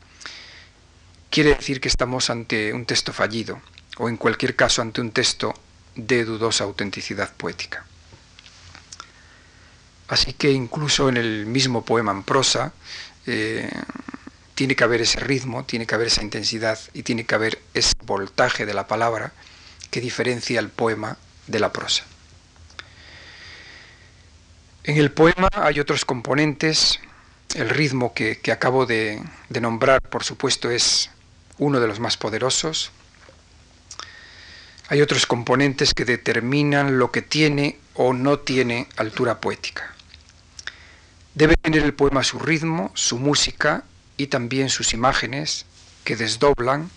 [1.31, 3.61] quiere decir que estamos ante un texto fallido,
[3.99, 5.55] o en cualquier caso ante un texto
[5.95, 7.85] de dudosa autenticidad poética.
[10.09, 12.73] Así que incluso en el mismo poema en prosa
[13.27, 13.71] eh,
[14.55, 17.92] tiene que haber ese ritmo, tiene que haber esa intensidad y tiene que haber ese
[18.05, 19.33] voltaje de la palabra
[19.90, 22.05] que diferencia el poema de la prosa.
[24.85, 26.99] En el poema hay otros componentes,
[27.55, 31.11] el ritmo que, acabo de, de nombrar, por supuesto, es
[31.59, 32.90] uno de los más poderosos.
[34.88, 39.94] Hay otros componentes que determinan lo que tiene o no tiene altura poética.
[41.38, 43.85] Debe tener el poema su ritmo, su música
[44.16, 45.66] y también sus imágenes
[46.03, 46.90] que desdoblan,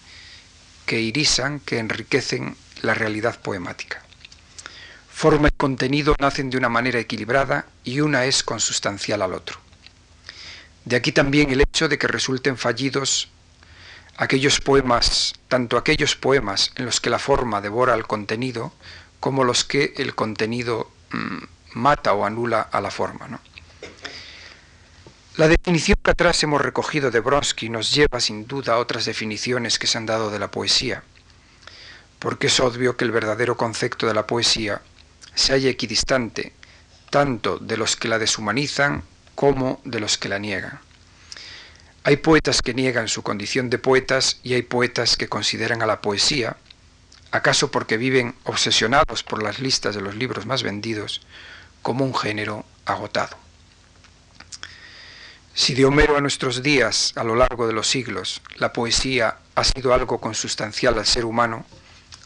[0.88, 4.02] que irisan, que enriquecen la realidad poemática.
[5.12, 9.60] Forma y contenido nacen de una manera equilibrada y una es consustancial al otro.
[10.86, 13.30] De aquí también el hecho de que resulten fallidos
[14.18, 18.74] aquellos poemas, tanto aquellos poemas en los que la forma devora al contenido,
[19.20, 21.44] como los que el contenido mm,
[21.76, 23.40] mata o anula a la forma.
[25.38, 29.80] La definición que atrás hemos recogido de Bronsky nos lleva sin duda a otras definiciones
[29.80, 31.04] que se han dado de la poesía,
[32.20, 34.82] porque es obvio que el verdadero concepto de la poesía
[35.34, 36.52] se halla equidistante
[37.10, 40.82] tanto de los que la deshumanizan como de los que la niegan.
[42.04, 46.02] Hay poetas que niegan su condición de poetas y hay poetas que consideran a la
[46.02, 46.58] poesía,
[47.32, 51.22] acaso porque viven obsesionados por las listas de los libros más vendidos,
[51.82, 53.41] como un género agotado.
[55.54, 59.64] Si de Homero a nuestros días, a lo largo de los siglos, la poesía ha
[59.64, 61.66] sido algo consustancial al ser humano,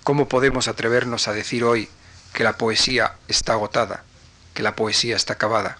[0.03, 1.89] ¿cómo podemos atrevernos a decir hoy
[2.35, 4.03] que la poesía está agotada,
[4.53, 5.79] que la poesía está acabada.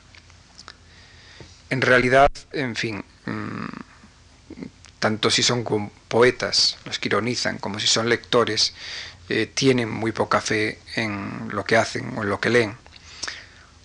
[1.69, 3.65] En realidad, en fin, mm,
[4.99, 8.73] tanto si son poetas, los que ironizan, como si son lectores,
[9.27, 12.77] eh, tienen muy poca fe en lo que hacen o en lo que leen,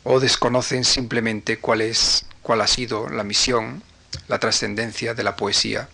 [0.05, 3.80] o desconocen simplemente cuál es, cuál ha sido la misión,
[4.26, 5.88] la trascendencia de la poesía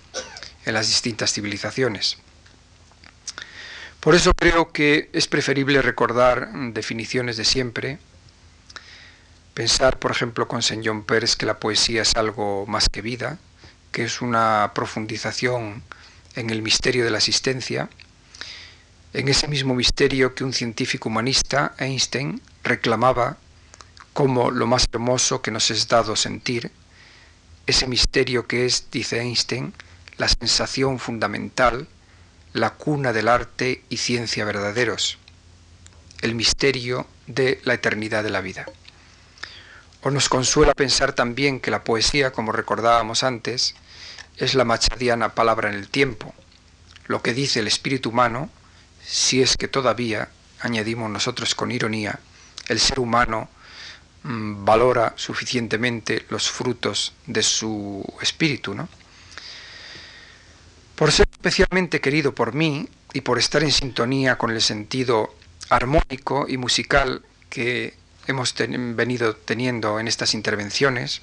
[0.65, 2.17] en las distintas civilizaciones.
[4.01, 7.99] Por eso creo que es preferible recordar definiciones de siempre,
[9.53, 13.37] pensar, por ejemplo, con Saint John Pérez que la poesía es algo más que vida,
[13.93, 15.83] que es una profundización
[16.37, 17.91] en el misterio de la existencia,
[19.13, 23.37] en ese mismo misterio que un científico humanista, Einstein, reclamaba
[24.17, 26.71] como lo más hermoso que nos es dado sentir,
[27.67, 29.75] ese misterio que es, dice Einstein,
[30.17, 31.87] la sensación fundamental
[32.55, 35.19] la cuna del arte y ciencia verdaderos,
[36.23, 38.65] el misterio de la eternidad de la vida.
[40.01, 43.75] O nos consuela pensar también que la poesía, como recordábamos antes,
[44.39, 46.33] es la machadiana palabra en el tiempo,
[47.07, 48.49] lo que dice el espíritu humano,
[49.05, 52.19] si es que todavía, añadimos nosotros con ironía,
[52.69, 53.51] el ser humano
[54.29, 58.89] valora suficientemente los frutos de su espíritu, ¿no?
[60.97, 65.35] Por ser especialmente querido por mí y por estar en sintonía con el sentido
[65.69, 67.95] armónico y musical que
[68.27, 71.23] hemos venido teniendo en estas intervenciones,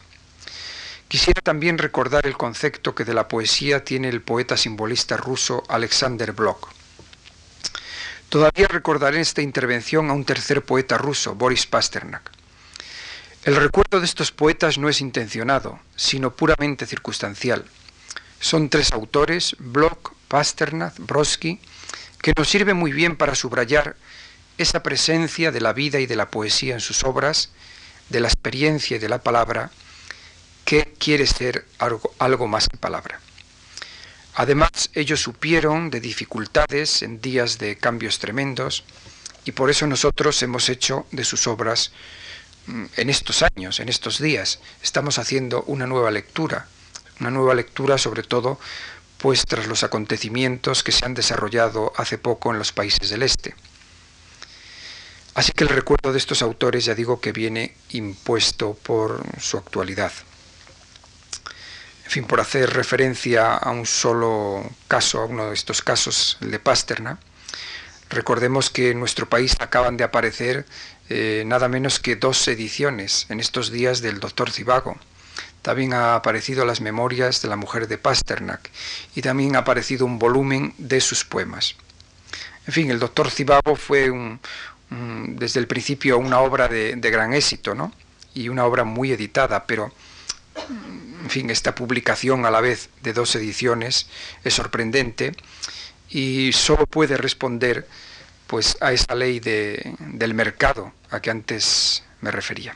[1.07, 6.31] quisiera también recordar el concepto que de la poesía tiene el poeta simbolista ruso Alexander
[6.31, 6.69] Blok.
[8.29, 12.31] Todavía recordaré esta intervención a un tercer poeta ruso, Boris Pasternak.
[13.45, 17.65] El recuerdo de estos poetas no es intencionado, sino puramente circunstancial
[18.43, 21.62] son tres autores, Bloch, Pasternak, Brodsky,
[22.21, 23.95] que nos sirven muy bien para subrayar
[24.58, 27.51] esa presencia de la vida y de la poesía en sus obras,
[28.10, 29.71] de la experiencia y de la palabra,
[30.65, 33.21] que quiere ser algo, algo más que palabra.
[34.36, 38.84] Además, ellos supieron de dificultades en días de cambios tremendos
[39.45, 41.93] y por eso nosotros hemos hecho de sus obras
[42.67, 46.67] en estos años, en estos días, estamos haciendo una nueva lectura
[47.19, 48.60] una nueva lectura sobre todo
[49.17, 53.56] pues tras los acontecimientos que se han desarrollado hace poco en los países del este.
[55.34, 60.11] Así que el recuerdo de estos autores ya digo que viene impuesto por su actualidad.
[62.03, 66.51] En fin, por hacer referencia a un solo caso, a uno de estos casos, el
[66.51, 67.18] de Pasterna,
[68.09, 70.66] recordemos que en nuestro país acaban de aparecer
[71.10, 74.97] eh, nada menos que dos ediciones en estos días del doctor Zivago,
[75.62, 78.70] también ha aparecido las memorias de la mujer de Pasternak
[79.16, 81.76] y también ha aparecido un volumen de sus poemas.
[82.68, 84.12] En fin, el doctor Cibago fue
[84.89, 87.93] desde el principio una obra de, gran éxito, ¿no?
[88.34, 89.93] Y una obra muy editada, pero,
[91.24, 94.08] en fin, esta publicación a la vez de dos ediciones
[94.43, 95.34] es sorprendente
[96.10, 97.88] y solo puede responder
[98.47, 102.75] pues a esa ley del mercado a que antes me refería.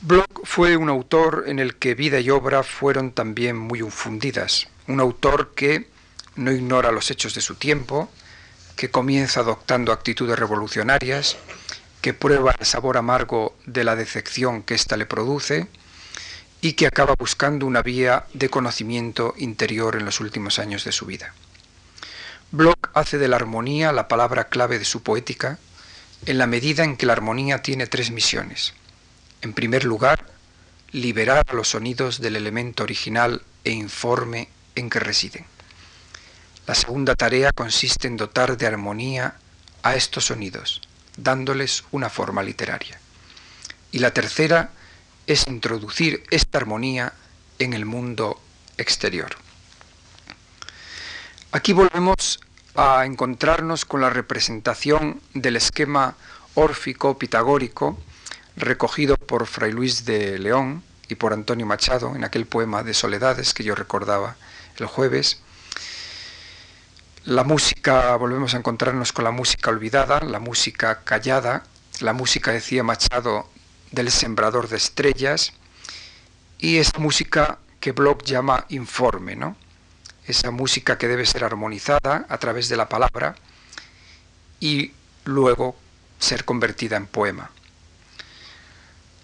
[0.00, 5.00] Bloch fue un autor en el que vida y obra fueron también muy infundidas, un
[5.00, 5.88] autor que
[6.36, 8.08] no ignora los hechos de su tiempo,
[8.76, 11.36] que comienza adoptando actitudes revolucionarias,
[12.00, 15.66] que prueba el sabor amargo de la decepción que ésta le produce
[16.60, 21.06] y que acaba buscando una vía de conocimiento interior en los últimos años de su
[21.06, 21.34] vida.
[22.50, 25.58] Bloch hace de la armonía la palabra clave de su poética
[26.24, 28.72] en la medida en que la armonía tiene tres misiones.
[29.42, 30.24] En primer lugar,
[30.90, 35.44] liberar a los sonidos del elemento original e informe en que residen.
[36.66, 39.36] La segunda tarea consiste en dotar de armonía
[39.82, 40.80] a estos sonidos,
[41.18, 42.98] dándoles una forma literaria.
[43.92, 44.70] Y la tercera
[45.26, 47.12] es introducir esta armonía
[47.58, 48.40] en el mundo
[48.78, 49.36] exterior.
[51.50, 52.40] Aquí volvemos
[52.74, 56.14] a encontrarnos con la representación del esquema
[56.52, 57.98] órfico pitagórico
[58.54, 63.54] recogido por Fray Luis de León y por Antonio Machado en aquel poema de Soledades
[63.54, 64.36] que yo recordaba
[64.76, 65.40] el jueves.
[67.24, 71.64] La música, volvemos a encontrarnos con la música olvidada, la música callada,
[72.00, 73.48] la música, decía Machado,
[73.90, 75.54] del sembrador de estrellas,
[76.58, 79.56] y esa música que Bloch llama informe, ¿no?
[80.28, 83.34] Esa música que debe ser armonizada a través de la palabra
[84.60, 84.92] y
[85.24, 85.76] luego
[86.18, 87.50] ser convertida en poema.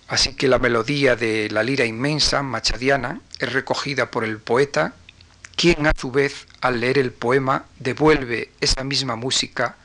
[0.08, 4.94] Así que la melodía de la lira inmensa machadiana es recogida por el poeta,
[5.56, 9.76] quien a su vez, al leer el poema, devuelve esa misma música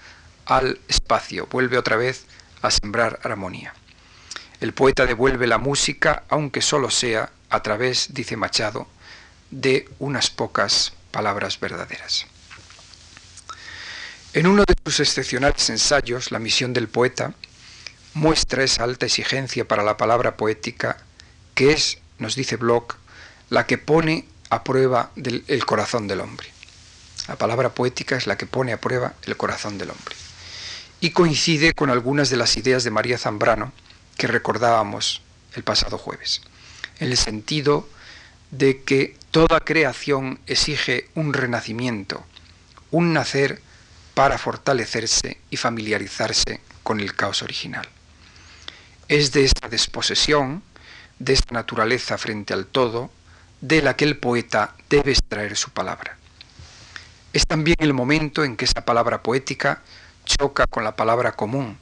[0.46, 2.26] al espacio, vuelve otra vez
[2.62, 3.74] a sembrar armonía.
[4.60, 8.88] El poeta devuelve la música, aunque solo sea a través, dice Machado,
[9.52, 12.26] de unas pocas palabras verdaderas.
[14.34, 17.34] En uno de sus excepcionales ensayos, La misión del poeta,
[18.14, 20.98] muestra esa alta exigencia para la palabra poética
[21.56, 22.96] que es, nos dice Bloch,
[23.50, 26.48] la que pone a prueba el corazón del hombre.
[27.28, 30.16] La palabra poética es la que pone a prueba el corazón del hombre.
[31.02, 33.72] Y coincide con algunas de las ideas de María Zambrano
[34.18, 35.22] que recordábamos
[35.56, 36.42] el pasado jueves,
[37.00, 37.88] en el sentido
[38.52, 42.26] de que toda creación exige un renacimiento,
[42.92, 43.62] un nacer
[44.14, 47.88] para fortalecerse y familiarizarse con el caos original.
[49.08, 50.64] Es de esta desposesión,
[51.20, 53.12] de esta naturaleza frente al todo,
[53.62, 56.18] de la que el poeta debe extraer su palabra.
[57.34, 59.84] Es también el momento en que esa palabra poética
[60.26, 61.78] choca con la palabra común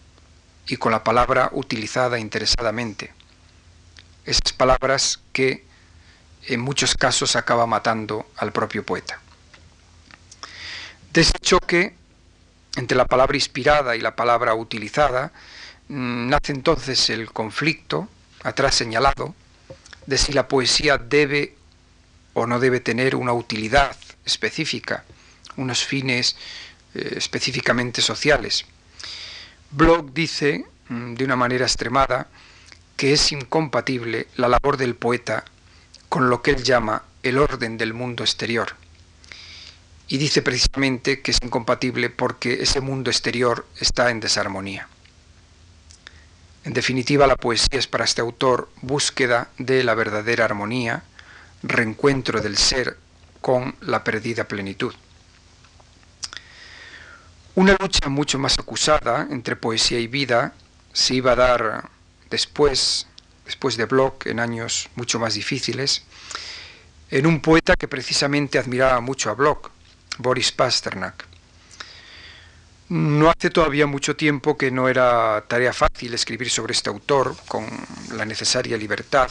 [0.68, 3.14] y con la palabra utilizada interesadamente.
[4.26, 5.67] Esas palabras que
[6.48, 9.20] en muchos casos acaba matando al propio poeta.
[11.14, 11.96] De ese choque
[12.76, 15.32] entre la palabra inspirada y la palabra utilizada,
[15.90, 18.10] Mm, nace entonces el conflicto,
[18.44, 19.34] atrás señalado,
[20.06, 21.56] de si la poesía debe
[22.34, 23.96] o no debe tener una utilidad
[24.26, 25.06] específica,
[25.56, 26.36] unos fines
[26.94, 28.66] eh, específicamente sociales.
[29.72, 32.28] Bloch dice, mm, de una manera extremada,
[32.98, 35.46] que es incompatible la labor del poeta
[36.10, 38.76] con lo que él llama el orden del mundo exterior.
[40.08, 44.88] Y dice precisamente que es incompatible porque ese mundo exterior está en desarmonía.
[46.64, 51.04] En definitiva, la poesía es para este autor búsqueda de la verdadera armonía,
[51.64, 52.98] reencuentro del ser
[53.42, 54.94] con la perdida plenitud.
[57.56, 60.54] Una lucha mucho más acusada entre poesía y vida
[60.94, 61.90] se iba a dar
[62.30, 63.08] después,
[63.48, 66.04] después de Bloch, en años mucho más difíciles,
[67.10, 69.72] en un poeta que precisamente admiraba mucho a Bloch,
[70.18, 71.26] Boris Pasternak.
[72.90, 77.66] No hace todavía mucho tiempo que no era tarea fácil escribir sobre este autor con
[78.14, 79.30] la necesaria libertad,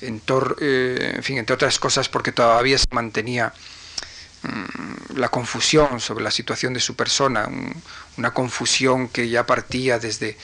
[0.00, 0.22] en,
[0.60, 3.52] eh, entre otras cosas porque todavía se mantenía
[4.42, 7.48] mm, la confusión sobre la situación de su persona,
[8.16, 10.36] una confusión que ya partía desde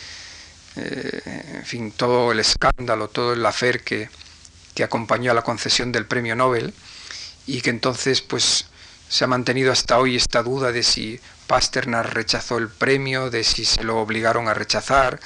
[0.77, 4.09] eh, fin, todo el escándalo, todo el afer que,
[4.75, 6.73] que acompañó a la concesión del premio Nobel
[7.47, 8.67] y que entonces pues
[9.09, 13.65] se ha mantenido hasta hoy esta duda de si Pasternak rechazó el premio, de si
[13.65, 15.21] se lo obligaron a rechazar,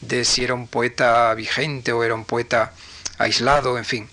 [0.00, 2.72] de si era un poeta vigente o era un poeta
[3.18, 4.08] aislado, en fin.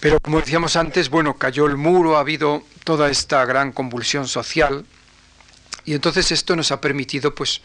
[0.00, 4.86] Pero como decíamos antes, bueno, cayó el muro, ha habido toda esta gran convulsión social
[5.84, 7.60] y entonces esto nos ha permitido pues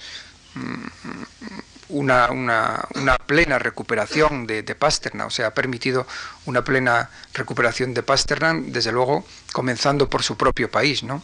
[1.89, 6.07] mm, una, plena recuperación de, de, Pasternak, o sea, ha permitido
[6.45, 11.21] una plena recuperación de Pasternak, desde luego, comenzando por su propio país, ¿no?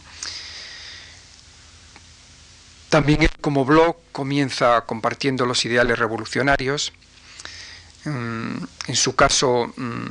[2.94, 6.92] También él como blog comienza compartiendo los ideales revolucionarios.
[8.04, 10.06] Mm, en su caso, mm,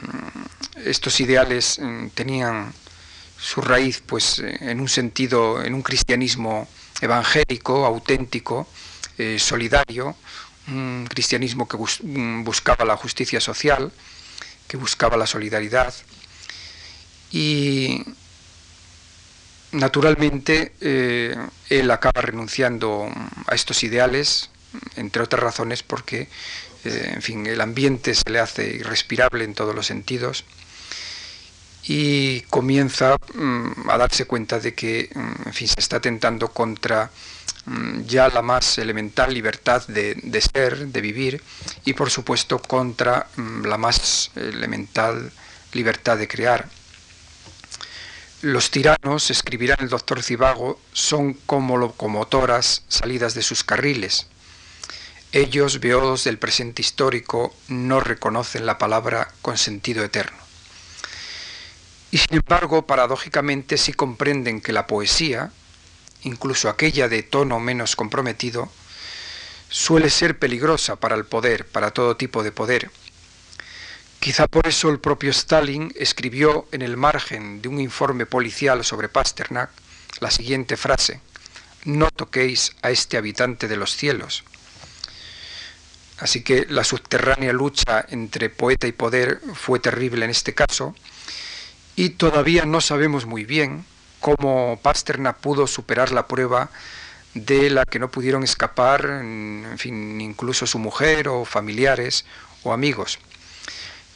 [0.83, 2.73] estos ideales mm, tenían
[3.37, 6.67] su raíz pues en un sentido, en un cristianismo
[6.99, 8.67] evangélico, auténtico,
[9.17, 10.15] eh, solidario,
[10.67, 13.91] un cristianismo que buscaba la justicia social,
[14.67, 15.93] que buscaba la solidaridad.
[17.31, 18.03] Y
[19.71, 21.35] naturalmente eh,
[21.69, 23.09] él acaba renunciando
[23.47, 24.49] a estos ideales,
[24.95, 26.29] entre otras razones porque
[26.85, 30.43] eh, en fin, el ambiente se le hace irrespirable en todos los sentidos
[31.85, 37.05] y comienza mm, a darse cuenta de que mm, en fin, se está tentando contra
[37.05, 37.09] mm,
[38.05, 41.43] ya la más elemental libertad de, ser, de vivir,
[41.85, 43.27] y por supuesto contra
[43.63, 45.31] la más elemental
[45.71, 46.67] libertad de crear.
[48.41, 54.27] Los tiranos, escribirá el doctor Cibago, son como locomotoras salidas de sus carriles.
[55.31, 60.37] Ellos, veodos del presente histórico, no reconocen la palabra con sentido eterno.
[62.11, 65.51] Y sin embargo, paradójicamente, sí comprenden que la poesía,
[66.23, 68.71] incluso aquella de tono menos comprometido,
[69.69, 72.91] suele ser peligrosa para el poder, para todo tipo de poder.
[74.19, 79.09] Quizá por eso el propio Stalin escribió en el margen de un informe policial sobre
[79.09, 79.69] Pasternak
[80.19, 81.19] la siguiente frase,
[81.85, 84.43] no toquéis a este habitante de los cielos.
[86.19, 90.95] Así que la subterránea lucha entre poeta y poder fue terrible en este caso,
[91.95, 93.85] y todavía no sabemos muy bien
[94.23, 96.69] cómo Pasternak pudo superar la prueba
[97.33, 102.23] de la que no pudieron escapar, en fin, incluso su mujer o familiares
[102.63, 103.19] o amigos.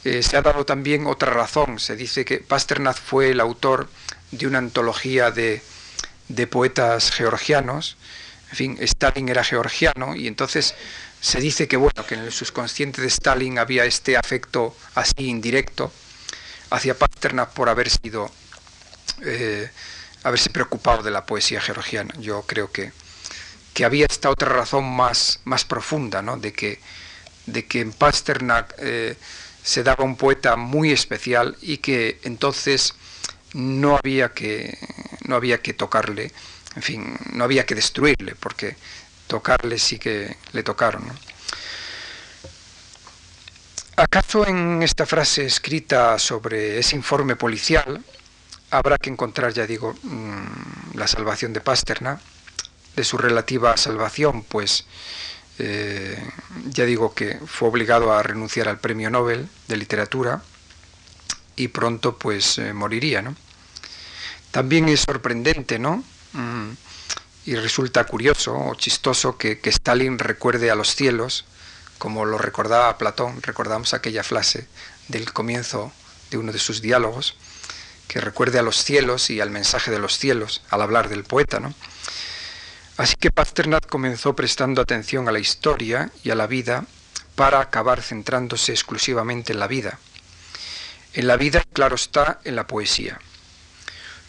[0.04, 1.78] Eh, se ha dado también otra razón.
[1.78, 3.90] Se dice que Pasternak fue el autor
[4.30, 5.60] de una antología de,
[6.28, 7.98] de poetas georgianos.
[8.50, 10.74] En fin, Stalin era georgiano y entonces
[11.20, 15.92] se dice que bueno, que en el subconsciente de Stalin había este afecto así indirecto
[16.70, 18.30] hacia Pasternak por haber sido,
[19.22, 19.70] eh,
[20.28, 22.14] haberse preocupado de la poesía georgiana.
[22.18, 22.92] Yo creo que,
[23.74, 26.36] que había esta otra razón más, más profunda, ¿no?
[26.36, 26.80] de, que,
[27.46, 29.16] de que en Pasternak eh,
[29.62, 32.94] se daba un poeta muy especial y que entonces
[33.54, 34.78] no había que,
[35.24, 36.32] no había que tocarle,
[36.76, 38.76] en fin, no había que destruirle, porque
[39.26, 41.04] tocarle sí que le tocaron.
[43.96, 48.04] ¿Acaso en esta frase escrita sobre ese informe policial
[48.70, 52.20] habrá que encontrar, ya digo, mm, la salvación de Pasternak,
[52.96, 54.86] de su relativa salvación, pues
[55.58, 56.22] eh,
[56.66, 60.42] ya digo que fue obligado a renunciar al premio Nobel de literatura
[61.56, 63.36] y pronto pues eh, moriría, ¿no?
[64.50, 66.04] También es sorprendente, ¿no?
[66.32, 66.70] Mm,
[67.46, 71.44] y resulta curioso o chistoso que Stalin recuerde a los cielos
[71.98, 74.66] como lo recordaba Platón, recordamos aquella frase
[75.08, 75.92] del comienzo
[76.30, 77.36] de uno de sus diálogos,
[78.08, 81.60] que recuerde a los cielos y al mensaje de los cielos al hablar del poeta,
[81.60, 81.74] ¿no?
[82.96, 86.86] Así que Pasternak comenzó prestando atención a la historia y a la vida
[87.36, 90.00] para acabar centrándose exclusivamente en la vida.
[91.14, 93.20] En la vida, claro está, en la poesía.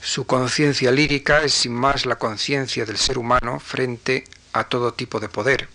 [0.01, 5.19] Su conciencia lírica es sin más la conciencia del ser humano frente a todo tipo
[5.19, 5.67] de poder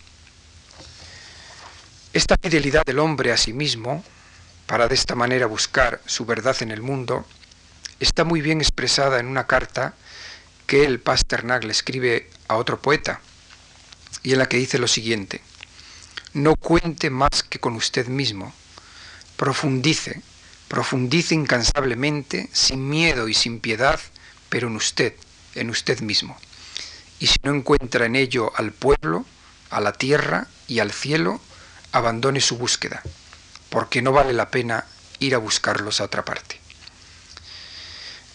[2.14, 4.05] esta fidelidad del hombre a sí mismo,
[4.66, 7.26] para de esta manera buscar su verdad en el mundo,
[8.01, 9.95] está muy bien expresada en una carta
[10.66, 13.20] que el Pasternak le escribe a otro poeta,
[14.22, 15.42] y en la que dice lo siguiente,
[16.32, 18.53] no cuente más que con usted mismo,
[19.36, 20.22] profundice,
[20.68, 24.01] profundice incansablemente, sin miedo y sin piedad,
[24.49, 25.14] pero en usted,
[25.55, 26.36] en usted mismo.
[27.20, 29.24] Y si no encuentra en ello al pueblo,
[29.70, 31.40] a la tierra y al cielo,
[31.92, 33.03] abandone su búsqueda,
[33.70, 34.86] porque no vale la pena
[35.20, 36.64] ir a buscarlos a otra parte.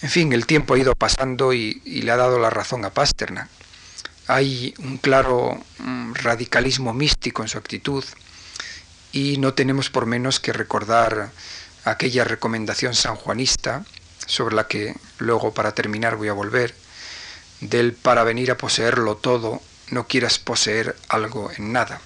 [0.01, 3.49] En fin, el tiempo ha ido pasando y, le ha dado la razón a Pasternak.
[4.27, 8.03] Hay un claro mm, radicalismo místico en su actitud
[9.11, 11.31] y no tenemos por menos que recordar
[11.83, 13.83] aquella recomendación sanjuanista
[14.25, 16.75] sobre la que luego para terminar voy a volver,
[17.59, 21.99] del para venir a poseerlo todo, no quieras poseer algo en nada.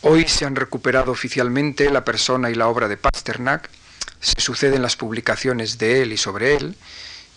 [0.00, 3.70] Hoy se han recuperado oficialmente la persona y la obra de Pasternak,
[4.24, 6.76] se suceden las publicaciones de él y sobre él,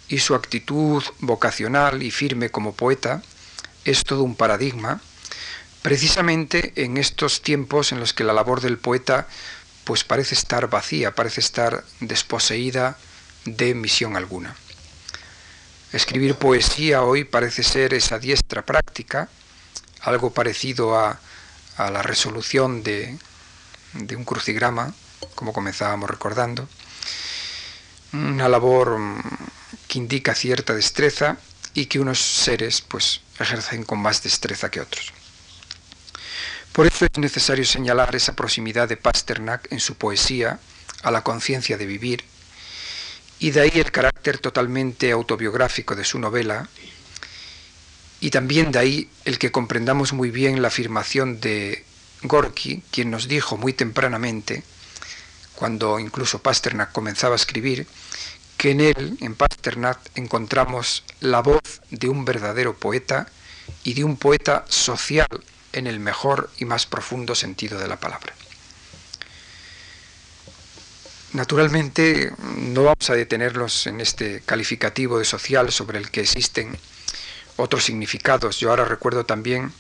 [0.08, 3.22] y su actitud vocacional y firme como poeta
[3.84, 5.02] es todo un paradigma,
[5.82, 9.28] precisamente en estos tiempos en los que la labor del poeta
[9.84, 12.98] pues parece estar vacía, parece estar desposeída
[13.46, 14.56] de misión alguna.
[15.94, 19.30] Escribir poesía hoy parece ser esa diestra práctica,
[20.02, 21.20] algo parecido a,
[21.78, 23.18] la resolución de,
[23.94, 24.94] de un crucigrama,
[25.36, 26.68] como comenzábamos recordando,
[28.18, 29.22] una labor mm,
[29.88, 31.38] que indica cierta destreza
[31.74, 35.13] y que unos seres pues ejercen con más destreza que otros.
[36.72, 40.59] Por eso es necesario señalar esa proximidad de Pasternak en su poesía
[41.03, 42.24] a la conciencia de vivir
[43.39, 46.68] y de ahí el carácter totalmente autobiográfico de su novela
[48.20, 51.86] y también de ahí el que comprendamos muy bien la afirmación de
[52.24, 54.63] Gorky, quien nos dijo muy tempranamente,
[55.58, 57.88] cuando incluso Pasternak comenzaba a escribir,
[58.58, 63.28] que en él, en Pasternak, encontramos la voz de un verdadero poeta
[63.84, 65.28] y de un poeta social
[65.74, 68.34] en el mejor y más profundo sentido de la palabra.
[71.34, 76.78] Naturalmente, no vamos a detenernos en este calificativo de social sobre el que existen
[77.55, 78.60] otros significados.
[78.60, 79.74] Yo ahora recuerdo también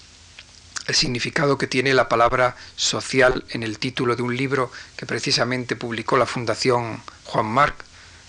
[0.87, 5.75] el significado que tiene la palabra social en el título de un libro que precisamente
[5.75, 7.75] publicó la Fundación Juan Marc,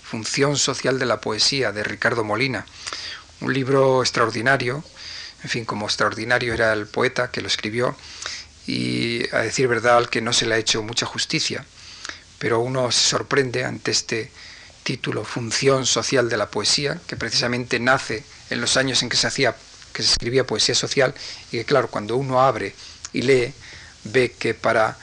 [0.03, 2.65] Función Social de la Poesía, de Ricardo Molina.
[3.41, 4.83] Un libro extraordinario,
[5.43, 7.95] en fin, como extraordinario era el poeta que lo escribió,
[8.67, 11.65] y a decir verdad al que no se le ha hecho mucha justicia
[12.39, 14.31] pero uno se sorprende ante este
[14.83, 19.27] título, Función Social de la Poesía, que precisamente nace en los años en que se
[19.27, 19.55] hacía,
[19.93, 21.13] que se escribía poesía social,
[21.51, 22.75] y que claro, cuando uno abre
[23.13, 23.53] y lee,
[24.05, 24.97] ve que para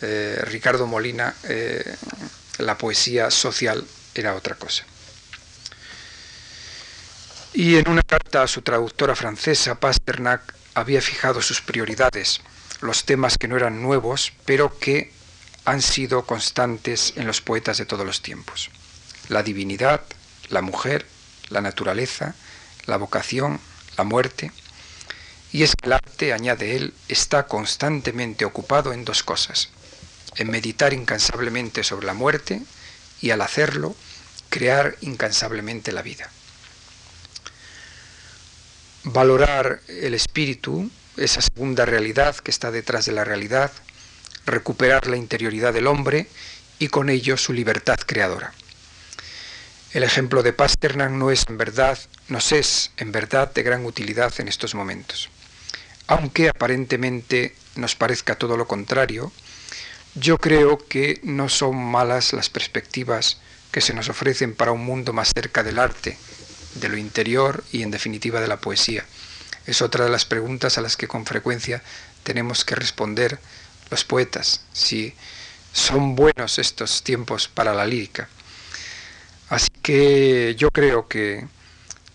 [0.00, 1.96] eh, Ricardo Molina eh,
[2.58, 3.84] la poesía social
[4.14, 4.84] era otra cosa.
[7.54, 12.40] Y en una carta a su traductora francesa, Pasternak había fijado sus prioridades,
[12.80, 15.12] los temas que no eran nuevos, pero que
[15.64, 18.70] han sido constantes en los poetas de todos los tiempos.
[19.28, 20.00] La divinidad,
[20.48, 21.06] la mujer,
[21.50, 22.34] la naturaleza,
[22.86, 23.60] la vocación,
[23.96, 24.52] la muerte.
[25.52, 29.68] Y es que el arte, añade él, está constantemente ocupado en dos cosas,
[30.36, 32.62] en meditar incansablemente sobre la muerte
[33.20, 33.94] y al hacerlo,
[34.48, 36.30] crear incansablemente la vida.
[39.04, 43.72] Valorar el espíritu, esa segunda realidad que está detrás de la realidad,
[44.46, 46.28] recuperar la interioridad del hombre
[46.78, 48.52] y con ello su libertad creadora.
[49.92, 54.32] El ejemplo de Pasternak no es en verdad, nos es en verdad de gran utilidad
[54.38, 55.28] en estos momentos.
[56.06, 59.30] Aunque aparentemente nos parezca todo lo contrario,
[60.14, 63.36] yo creo que no son malas las perspectivas
[63.70, 66.16] que se nos ofrecen para un mundo más cerca del arte,
[66.76, 69.04] de lo interior y en definitiva de la poesía.
[69.66, 71.82] Es otra de las preguntas a las que con frecuencia
[72.22, 73.38] tenemos que responder
[73.90, 75.14] los poetas, si
[75.74, 78.30] son buenos estos tiempos para la lírica.
[79.52, 81.46] Así que yo creo que,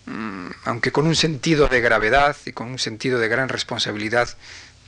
[0.06, 4.28] mm, aunque con un sentido de gravedad y con un sentido de gran responsabilidad,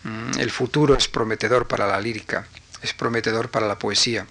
[0.03, 2.49] mm, el futuro es prometedor para la lírica,
[2.83, 4.27] es prometedor para la poesía.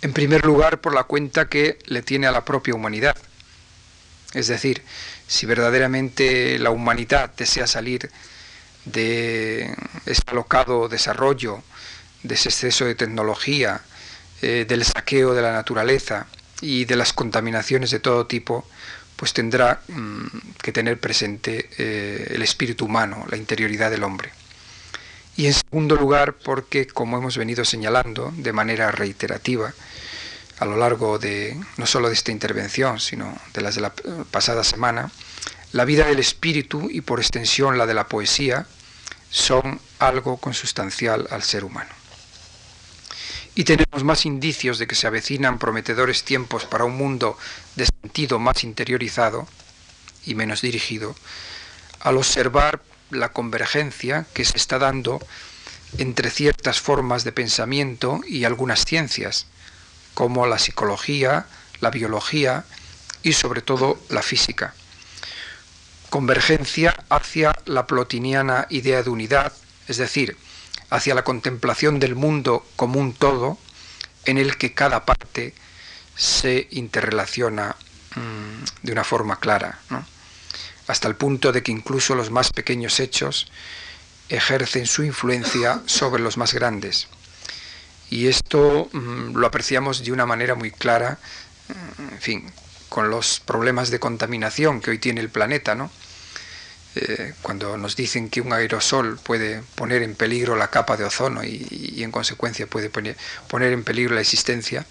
[0.00, 3.16] En primer lugar, por la cuenta que le tiene a la propia humanidad.
[4.32, 4.84] Es decir,
[5.26, 8.12] si verdaderamente la humanidad desea salir
[8.84, 9.74] de
[10.06, 11.64] ese alocado desarrollo,
[12.22, 13.80] de ese exceso de tecnología,
[14.40, 16.28] eh, del saqueo de la naturaleza
[16.60, 18.66] y de las contaminaciones de todo tipo,
[19.16, 20.26] pues tendrá mm,
[20.62, 24.30] que tener presente eh, el espíritu humano, la interioridad del hombre.
[25.36, 29.74] Y en segundo lugar, porque, como hemos venido señalando de manera reiterativa,
[30.58, 33.92] a lo largo de no solo de esta intervención, sino de las de la
[34.30, 35.10] pasada semana,
[35.72, 38.66] la vida del espíritu y por extensión la de la poesía
[39.30, 41.90] son algo consustancial al ser humano.
[43.58, 47.38] Y tenemos más indicios de que se avecinan prometedores tiempos para un mundo
[47.74, 49.48] de sentido más interiorizado
[50.26, 51.16] y menos dirigido,
[52.00, 55.26] al observar la convergencia que se está dando
[55.96, 59.46] entre ciertas formas de pensamiento y algunas ciencias,
[60.12, 61.46] como la psicología,
[61.80, 62.66] la biología
[63.22, 64.74] y sobre todo la física.
[66.10, 69.54] Convergencia hacia la plotiniana idea de unidad,
[69.88, 70.36] es decir,
[70.90, 73.58] hacia la contemplación del mundo como un todo
[74.24, 75.54] en el que cada parte
[76.16, 77.76] se interrelaciona
[78.14, 79.78] mm, de una forma clara,
[80.86, 83.50] hasta el punto de que incluso los más pequeños hechos
[84.28, 87.08] ejercen su influencia sobre los más grandes.
[88.10, 91.18] Y esto mm, lo apreciamos de una manera muy clara,
[91.68, 92.52] mm, en fin,
[92.88, 95.90] con los problemas de contaminación que hoy tiene el planeta, ¿no?
[96.98, 101.44] Eh, cuando nos dicen que un aerosol puede poner en peligro la capa de ozono
[101.44, 103.16] y, en consecuencia puede poner,
[103.72, 104.86] en peligro la existencia,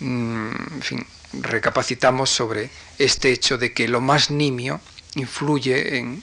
[0.00, 4.80] mm, en fin, recapacitamos sobre este hecho de que lo más nimio
[5.14, 6.22] influye en,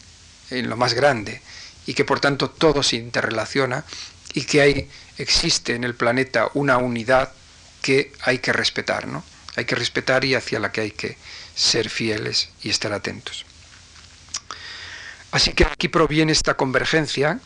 [0.49, 1.41] lo más grande
[1.85, 3.85] y que por tanto todo se interrelaciona
[4.33, 7.31] y que existe en el planeta una unidad
[7.81, 9.23] que hay que respetar, ¿no?
[9.55, 11.17] Hay que respetar y hacia la que hay que
[11.55, 13.44] ser fieles y estar atentos.
[15.35, 17.41] Así que aquí proviene esta convergencia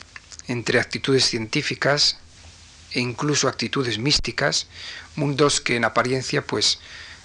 [0.48, 2.20] entre actitudes científicas
[2.92, 4.68] e incluso actitudes místicas,
[5.16, 6.78] mundos que en apariencia pues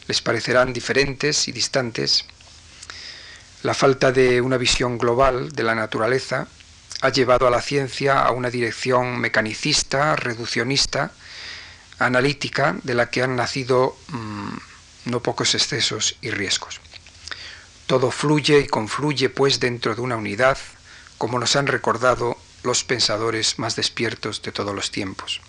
[0.09, 2.25] les parecerán diferentes y distantes.
[3.63, 6.49] La falta de una visión global de la naturaleza
[7.03, 11.13] ha llevado a la ciencia a una dirección mecanicista, reduccionista,
[11.99, 14.57] analítica, de la que han nacido mm,
[15.11, 16.81] no pocos excesos y riesgos.
[17.87, 20.59] Todo fluye y confluye pues dentro de una unidad,
[21.19, 25.41] como nos han recordado los pensadores más despiertos de todos los tiempos.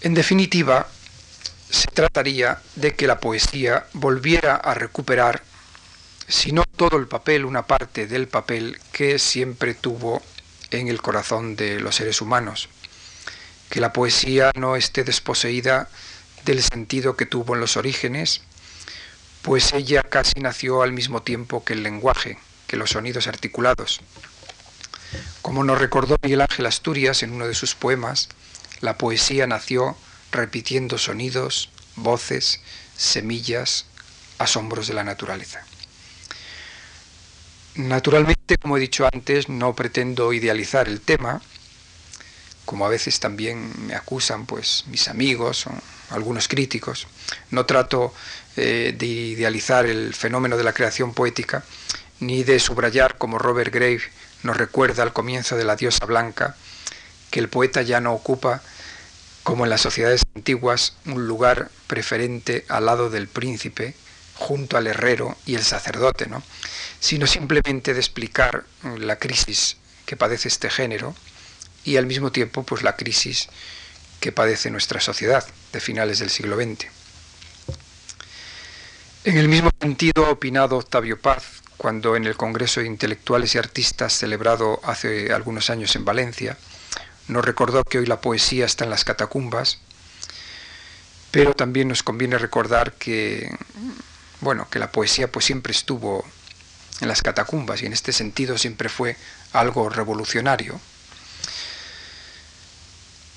[0.00, 0.88] En definitiva,
[1.70, 5.42] se trataría de que la poesía volviera a recuperar,
[6.28, 10.22] si no todo el papel, una parte del papel que siempre tuvo
[10.70, 12.68] en el corazón de los seres humanos,
[13.70, 15.88] que la poesía no esté desposeída
[16.44, 18.42] del sentido que tuvo en los orígenes,
[19.46, 22.36] pues ella casi nació al mismo tiempo que el lenguaje,
[22.66, 24.00] que los sonidos articulados.
[25.40, 28.28] Como nos recordó Miguel Ángel Asturias en uno de sus poemas,
[28.80, 29.96] la poesía nació
[30.32, 32.60] repitiendo sonidos, voces,
[32.96, 33.86] semillas,
[34.38, 35.64] asombros de la naturaleza.
[37.76, 41.40] Naturalmente, como he dicho antes, no pretendo idealizar el tema,
[42.64, 45.72] como a veces también me acusan pues mis amigos o
[46.10, 47.06] algunos críticos.
[47.50, 48.14] No trato
[48.56, 51.64] eh, de idealizar el fenómeno de la creación poética,
[52.20, 54.02] ni de subrayar, como Robert Grave
[54.42, 56.56] nos recuerda al comienzo de La diosa blanca,
[57.30, 58.62] que el poeta ya no ocupa,
[59.42, 63.94] como en las sociedades antiguas, un lugar preferente al lado del príncipe,
[64.34, 66.42] junto al herrero y el sacerdote, ¿no?
[67.00, 68.64] sino simplemente de explicar
[68.98, 71.14] la crisis que padece este género
[71.84, 73.48] y al mismo tiempo pues la crisis
[74.20, 76.86] que padece nuestra sociedad de finales del siglo XX.
[79.24, 83.58] En el mismo sentido ha opinado Octavio Paz cuando en el Congreso de Intelectuales y
[83.58, 86.56] Artistas celebrado hace algunos años en Valencia,
[87.28, 89.78] nos recordó que hoy la poesía está en las catacumbas,
[91.30, 93.50] pero también nos conviene recordar que,
[94.40, 96.24] bueno, que la poesía pues siempre estuvo
[97.00, 99.16] en las catacumbas y en este sentido siempre fue
[99.52, 100.80] algo revolucionario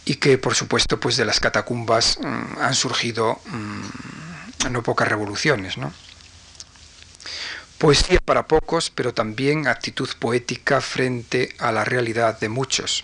[0.09, 5.77] y que por supuesto pues de las catacumbas mm, han surgido mm, no pocas revoluciones,
[5.77, 5.93] ¿no?
[7.77, 13.03] Poesía para pocos, pero también actitud poética frente a la realidad de muchos.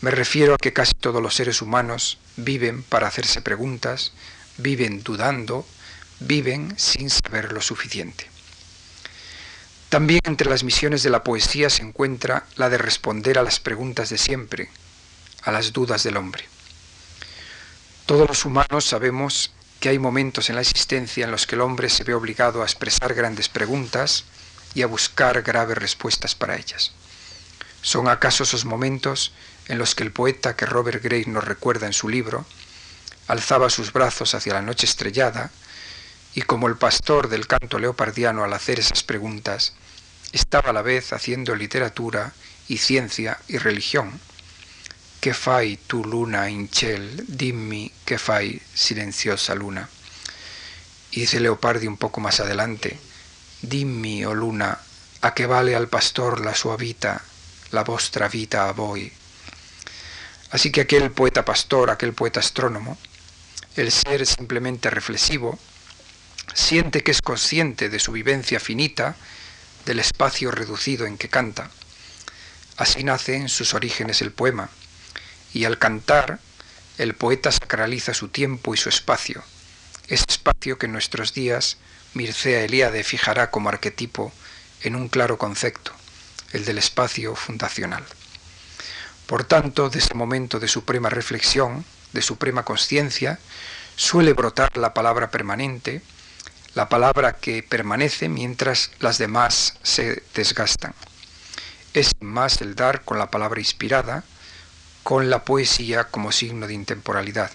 [0.00, 4.12] Me refiero a que casi todos los seres humanos viven para hacerse preguntas,
[4.58, 5.66] viven dudando,
[6.20, 8.30] viven sin saber lo suficiente.
[9.88, 14.08] También entre las misiones de la poesía se encuentra la de responder a las preguntas
[14.08, 14.70] de siempre,
[15.42, 16.44] a las dudas del hombre.
[18.06, 21.88] Todos los humanos sabemos que hay momentos en la existencia en los que el hombre
[21.88, 24.24] se ve obligado a expresar grandes preguntas
[24.74, 26.92] y a buscar graves respuestas para ellas.
[27.80, 29.32] ¿Son acaso esos momentos
[29.66, 32.46] en los que el poeta que Robert Gray nos recuerda en su libro
[33.26, 35.50] alzaba sus brazos hacia la noche estrellada
[36.34, 39.74] y como el pastor del canto leopardiano al hacer esas preguntas,
[40.32, 42.32] estaba a la vez haciendo literatura
[42.68, 44.20] y ciencia y religión?
[45.22, 47.24] ¿Qué fai tu luna inchel?
[47.28, 49.88] Dimmi che fai silenciosa luna.
[51.10, 52.98] Y dice Leopardi un poco más adelante,
[53.60, 54.76] Dimmi, oh luna,
[55.20, 57.22] a qué vale al pastor la suavita,
[57.70, 59.12] la vostra vita a voi.
[60.50, 62.98] Así que aquel poeta pastor, aquel poeta astrónomo,
[63.76, 65.56] el ser simplemente reflexivo,
[66.52, 69.14] siente que es consciente de su vivencia finita,
[69.86, 71.70] del espacio reducido en que canta.
[72.76, 74.68] Así nace en sus orígenes el poema
[75.52, 76.38] y al cantar,
[76.98, 79.42] el poeta sacraliza su tiempo y su espacio,
[80.08, 81.78] ese espacio que en nuestros días
[82.14, 84.32] Mircea Eliade fijará como arquetipo
[84.82, 85.92] en un claro concepto,
[86.52, 88.04] el del espacio fundacional.
[89.26, 93.38] Por tanto, de ese momento de suprema reflexión, de suprema conciencia,
[93.96, 96.02] suele brotar la palabra permanente,
[96.74, 100.94] la palabra que permanece mientras las demás se desgastan.
[101.94, 104.24] Es más el dar con la palabra inspirada,
[105.02, 107.50] con la poesía como signo de intemporalidad.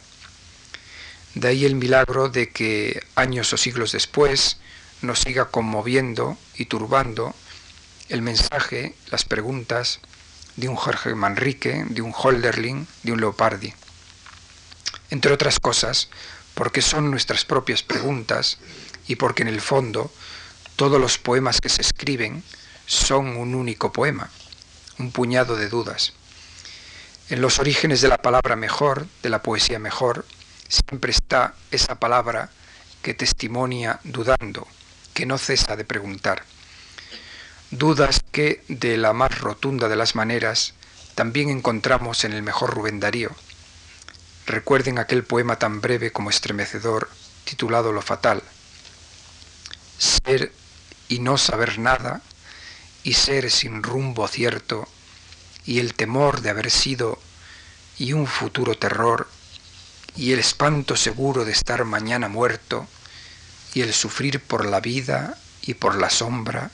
[1.35, 4.57] De ahí el milagro de que años o siglos después
[5.01, 7.35] nos siga conmoviendo y turbando
[8.09, 9.99] el mensaje, las preguntas
[10.55, 13.73] de un Jorge Manrique, de un Holderlin, de un Leopardi.
[15.09, 16.09] Entre otras cosas,
[16.55, 18.57] porque son nuestras propias preguntas
[19.07, 20.11] y porque en el fondo
[20.75, 22.43] todos los poemas que se escriben
[22.87, 24.29] son un único poema,
[24.97, 26.13] un puñado de dudas.
[27.29, 30.25] En los orígenes de la palabra mejor, de la poesía mejor,
[30.69, 32.49] siempre está esa palabra
[33.01, 34.65] que testimonia dudando,
[35.13, 36.43] que no cesa de preguntar.
[37.69, 40.73] Dudas que, de la más rotunda de las maneras,
[41.15, 43.31] también encontramos en el mejor Rubén Darío.
[44.45, 47.09] Recuerden aquel poema tan breve como estremecedor,
[47.43, 48.41] titulado Lo Fatal.
[49.97, 50.53] Ser
[51.09, 52.21] y no saber nada,
[53.03, 54.87] y ser sin rumbo cierto,
[55.67, 57.19] y el temor de haber sido,
[57.99, 59.29] y un futuro terror,
[60.15, 62.87] y el espanto seguro de estar mañana muerto,
[63.73, 66.71] y el sufrir por la vida y por la sombra,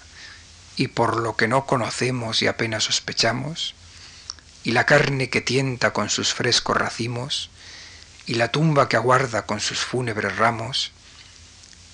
[0.78, 3.74] y por lo que no conocemos y apenas sospechamos,
[4.64, 7.50] y la carne que tienta con sus frescos racimos,
[8.28, 10.92] y la tumba que aguarda con sus fúnebres ramos,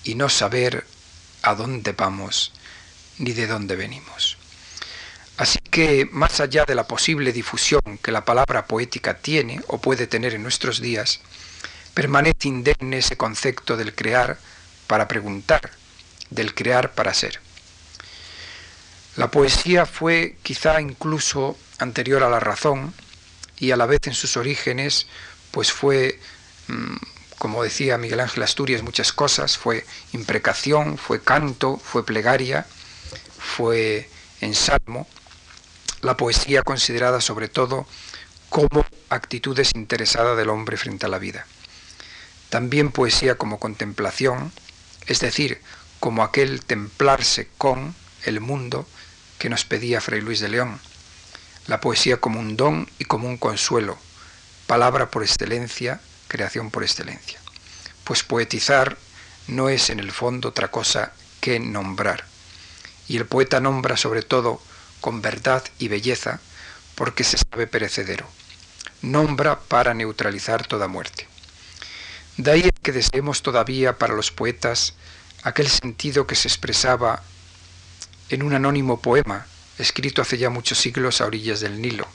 [0.04, 0.86] y no saber
[1.42, 2.52] a dónde vamos
[3.16, 4.39] ni de dónde venimos.
[5.40, 10.06] Así que, más allá de la posible difusión que la palabra poética tiene o puede
[10.06, 11.20] tener en nuestros días,
[11.94, 14.36] permanece indemne ese concepto del crear
[14.86, 15.70] para preguntar,
[16.28, 17.40] del crear para ser.
[19.16, 22.92] La poesía fue quizá incluso anterior a la razón
[23.58, 25.06] y a la vez en sus orígenes
[25.52, 26.20] pues fue,
[26.68, 26.96] mm,
[27.38, 32.66] como decía Miguel Ángel Asturias, muchas cosas, fue imprecación, fue canto, fue plegaria,
[33.38, 34.10] fue
[34.42, 35.08] ensalmo,
[36.02, 37.86] la poesía considerada sobre todo
[38.48, 41.46] como actitud desinteresada del hombre frente a la vida.
[42.48, 44.52] También poesía como contemplación,
[45.06, 45.60] es decir,
[46.00, 47.94] como aquel templarse con
[48.24, 48.86] el mundo
[49.38, 50.80] que nos pedía Fray Luis de León.
[51.66, 53.96] La poesía como un don y como un consuelo,
[54.66, 57.38] palabra por excelencia, creación por excelencia.
[58.04, 58.96] Pues poetizar
[59.46, 62.24] no es en el fondo otra cosa que nombrar.
[63.06, 64.60] Y el poeta nombra sobre todo
[65.00, 66.40] con verdad y belleza
[66.94, 68.26] porque se sabe perecedero.
[69.02, 71.26] Nombra para neutralizar toda muerte.
[72.36, 74.94] De ahí que deseemos todavía para los poetas
[75.42, 77.22] aquel sentido que se expresaba
[78.28, 79.46] en un anónimo poema
[79.78, 82.06] escrito hace ya muchos siglos a orillas del Nilo.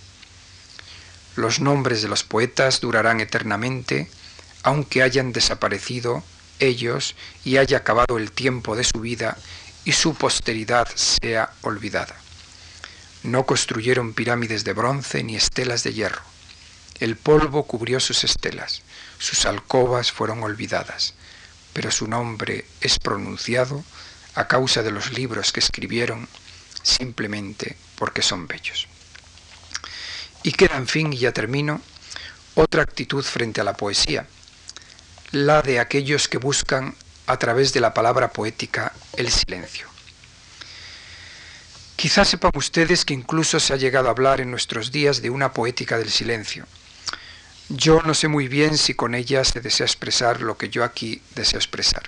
[1.36, 4.10] Los nombres de los poetas durarán eternamente,
[4.64, 6.24] aunque hayan desaparecido
[6.60, 9.38] ellos y haya acabado el tiempo de su vida
[9.84, 12.16] y su posteridad sea olvidada.
[13.26, 16.22] No construyeron pirámides de bronce ni estelas de hierro.
[17.00, 18.84] El polvo cubrió sus estelas,
[19.18, 21.16] sus alcobas fueron olvidadas,
[21.74, 23.84] pero su nombre es pronunciado
[24.36, 26.28] a causa de los libros que escribieron
[26.84, 28.88] simplemente porque son bellos.
[30.44, 31.82] Y queda, en fin, y ya termino,
[32.54, 34.28] otra actitud frente a la poesía,
[35.32, 36.96] la de aquellos que buscan
[37.26, 39.95] a través de la palabra poética el silencio.
[41.96, 45.54] Quizás sepan ustedes que incluso se ha llegado a hablar en nuestros días de una
[45.54, 46.66] poética del silencio.
[47.70, 51.22] Yo no sé muy bien si con ella se desea expresar lo que yo aquí
[51.36, 52.04] deseo expresar.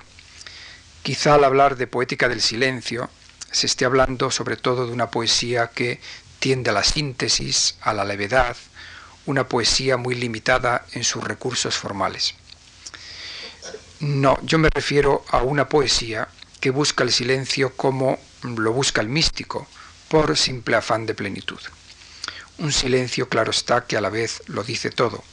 [1.03, 3.09] Quizá al hablar de poética del silencio
[3.51, 6.01] se esté hablando sobre todo de una poesía que
[6.39, 8.57] tiende a la síntesis, a la levedad,
[9.25, 12.35] una poesía muy limitada en sus recursos formales.
[13.99, 16.27] No, yo me refiero a una poesía
[16.59, 19.67] que busca el silencio como lo busca el místico,
[20.07, 21.59] por simple afán de plenitud.
[22.57, 25.23] Un silencio, claro está, que a la vez lo dice todo.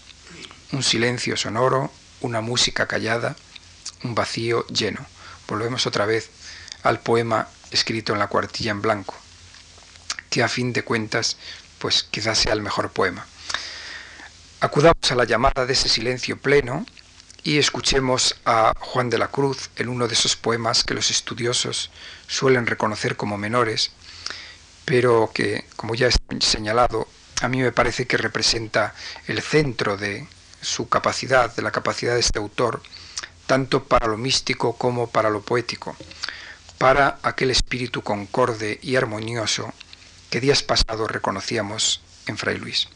[0.72, 3.37] Un silencio sonoro, una música callada,
[4.03, 5.07] un vacío lleno.
[5.49, 6.31] Volvemos otra vez
[6.83, 9.14] al poema escrito en la cuartilla en blanco,
[10.31, 11.37] que a fin de cuentas,
[11.79, 13.27] pues quizás sea el mejor poema.
[14.61, 16.87] Acudamos a la llamada de ese silencio pleno
[17.45, 21.90] y escuchemos a Juan de la Cruz en uno de esos poemas que los estudiosos
[22.26, 23.92] suelen reconocer como menores,
[24.86, 27.07] pero que, como ya he señalado,
[27.42, 28.95] a mí me parece que representa
[29.26, 30.26] el centro de
[30.62, 32.82] su capacidad, de la capacidad de este autor,
[33.47, 35.95] tanto para lo místico como para lo poético,
[36.78, 39.70] para aquel espíritu concorde y armonioso
[40.30, 42.88] que días pasados reconocíamos en Fray Luis.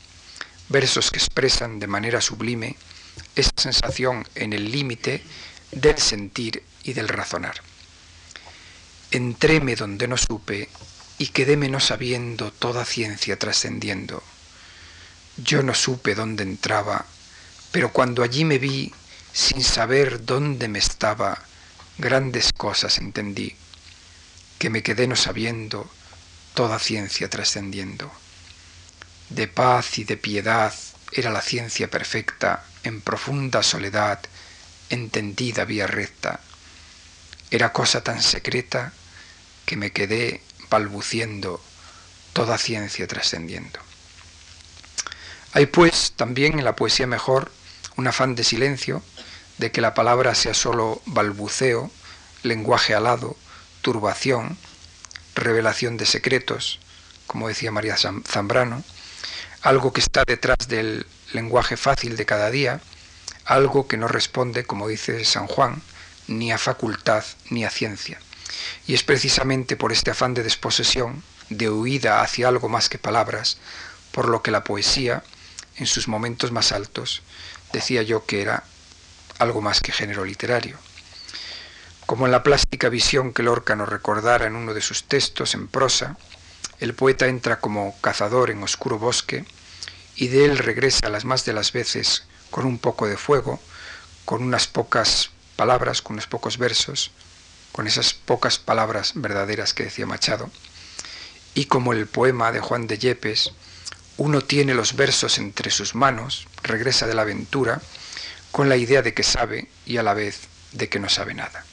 [0.71, 2.77] Versos que expresan de manera sublime
[3.41, 5.23] esa sensación en el límite
[5.71, 7.61] del sentir y del razonar.
[9.11, 10.69] Entréme donde no supe
[11.19, 14.23] y quedéme no sabiendo toda ciencia trascendiendo.
[15.37, 17.07] Yo no supe dónde entraba,
[17.71, 18.93] pero cuando allí me vi,
[19.33, 21.45] sin saber dónde me estaba,
[21.99, 23.55] grandes cosas entendí.
[24.59, 25.89] que me quedé no sabiendo,
[26.55, 28.11] toda ciencia trascendiendo.
[29.31, 30.75] De paz y de piedad
[31.13, 34.21] era la ciencia perfecta, en profunda soledad,
[34.91, 36.41] entendida vía recta.
[37.51, 38.93] Era cosa tan secreta
[39.67, 41.63] que me quedé balbuciendo,
[42.33, 43.81] toda ciencia trascendiendo.
[45.53, 47.51] Hay pues también en la poesía mejor
[47.97, 49.03] un afán de silencio,
[49.59, 51.91] de que la palabra sea sólo balbuceo,
[52.43, 53.37] lenguaje alado,
[53.83, 54.57] turbación,
[55.35, 56.79] revelación de secretos,
[57.27, 58.85] como decía María Zambrano,
[59.63, 62.81] algo que está detrás del lenguaje fácil de cada día,
[63.45, 65.83] algo que no responde, como dice San Juan,
[66.27, 68.19] ni a facultad ni a ciencia.
[68.87, 73.59] Y es precisamente por este afán de desposesión, de huida hacia algo más que palabras,
[74.13, 75.23] por lo que la poesía,
[75.77, 77.23] en sus momentos más altos,
[77.73, 78.65] decía yo que era
[79.39, 80.77] algo más que género literario.
[82.07, 85.69] Como en la plástica visión que Lorca nos recordara en uno de sus textos en
[85.69, 86.17] prosa,
[86.81, 89.45] el poeta entra como cazador en oscuro bosque
[90.19, 93.61] y de él regresa las más de las veces con un poco de fuego,
[94.25, 97.13] con unas pocas palabras, con unos pocos versos,
[97.71, 100.51] con esas pocas palabras verdaderas que decía Machado.
[101.55, 103.53] Y como el poema de Juan de Yepes,
[104.17, 107.81] uno tiene los versos entre sus manos, regresa de la aventura,
[108.51, 111.65] con la idea de que sabe y a la vez de que no sabe nada.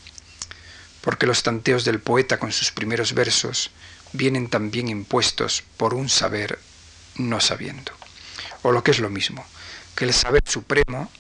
[1.02, 3.72] Porque los tanteos del poeta con sus primeros versos
[4.14, 6.60] vienen también impuestos por un saber
[7.16, 7.92] no sabiendo.
[8.66, 9.46] O lo que es lo mismo,
[9.96, 11.12] que el saber supremo,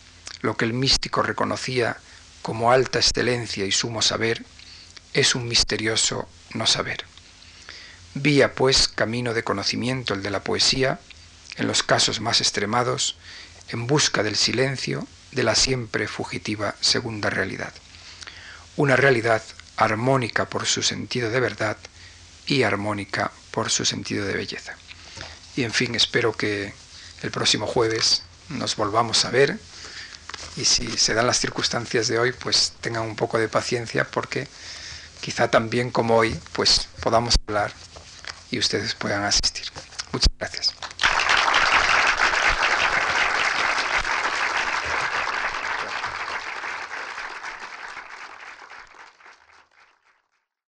[0.42, 1.96] lo que el místico reconocía
[2.42, 4.44] como alta excelencia y sumo saber,
[5.14, 7.06] es un misterioso no saber.
[8.16, 11.00] Vía pues camino de conocimiento el de la poesía,
[11.58, 13.16] en los casos más extremados,
[13.70, 17.76] en busca del silencio de la siempre fugitiva segunda realidad.
[18.76, 19.44] Una realidad
[19.78, 21.78] armónica por su sentido de verdad
[22.48, 24.76] y armónica por su sentido de belleza.
[25.56, 26.74] Y en fin, espero que
[27.26, 29.58] el próximo jueves nos volvamos a ver
[30.56, 34.48] y si se dan las circunstancias de hoy, pues tengan un poco de paciencia porque
[35.22, 37.74] quizá también como hoy, pues podamos hablar
[38.52, 39.66] y ustedes puedan asistir.
[40.12, 40.74] Muchas gracias.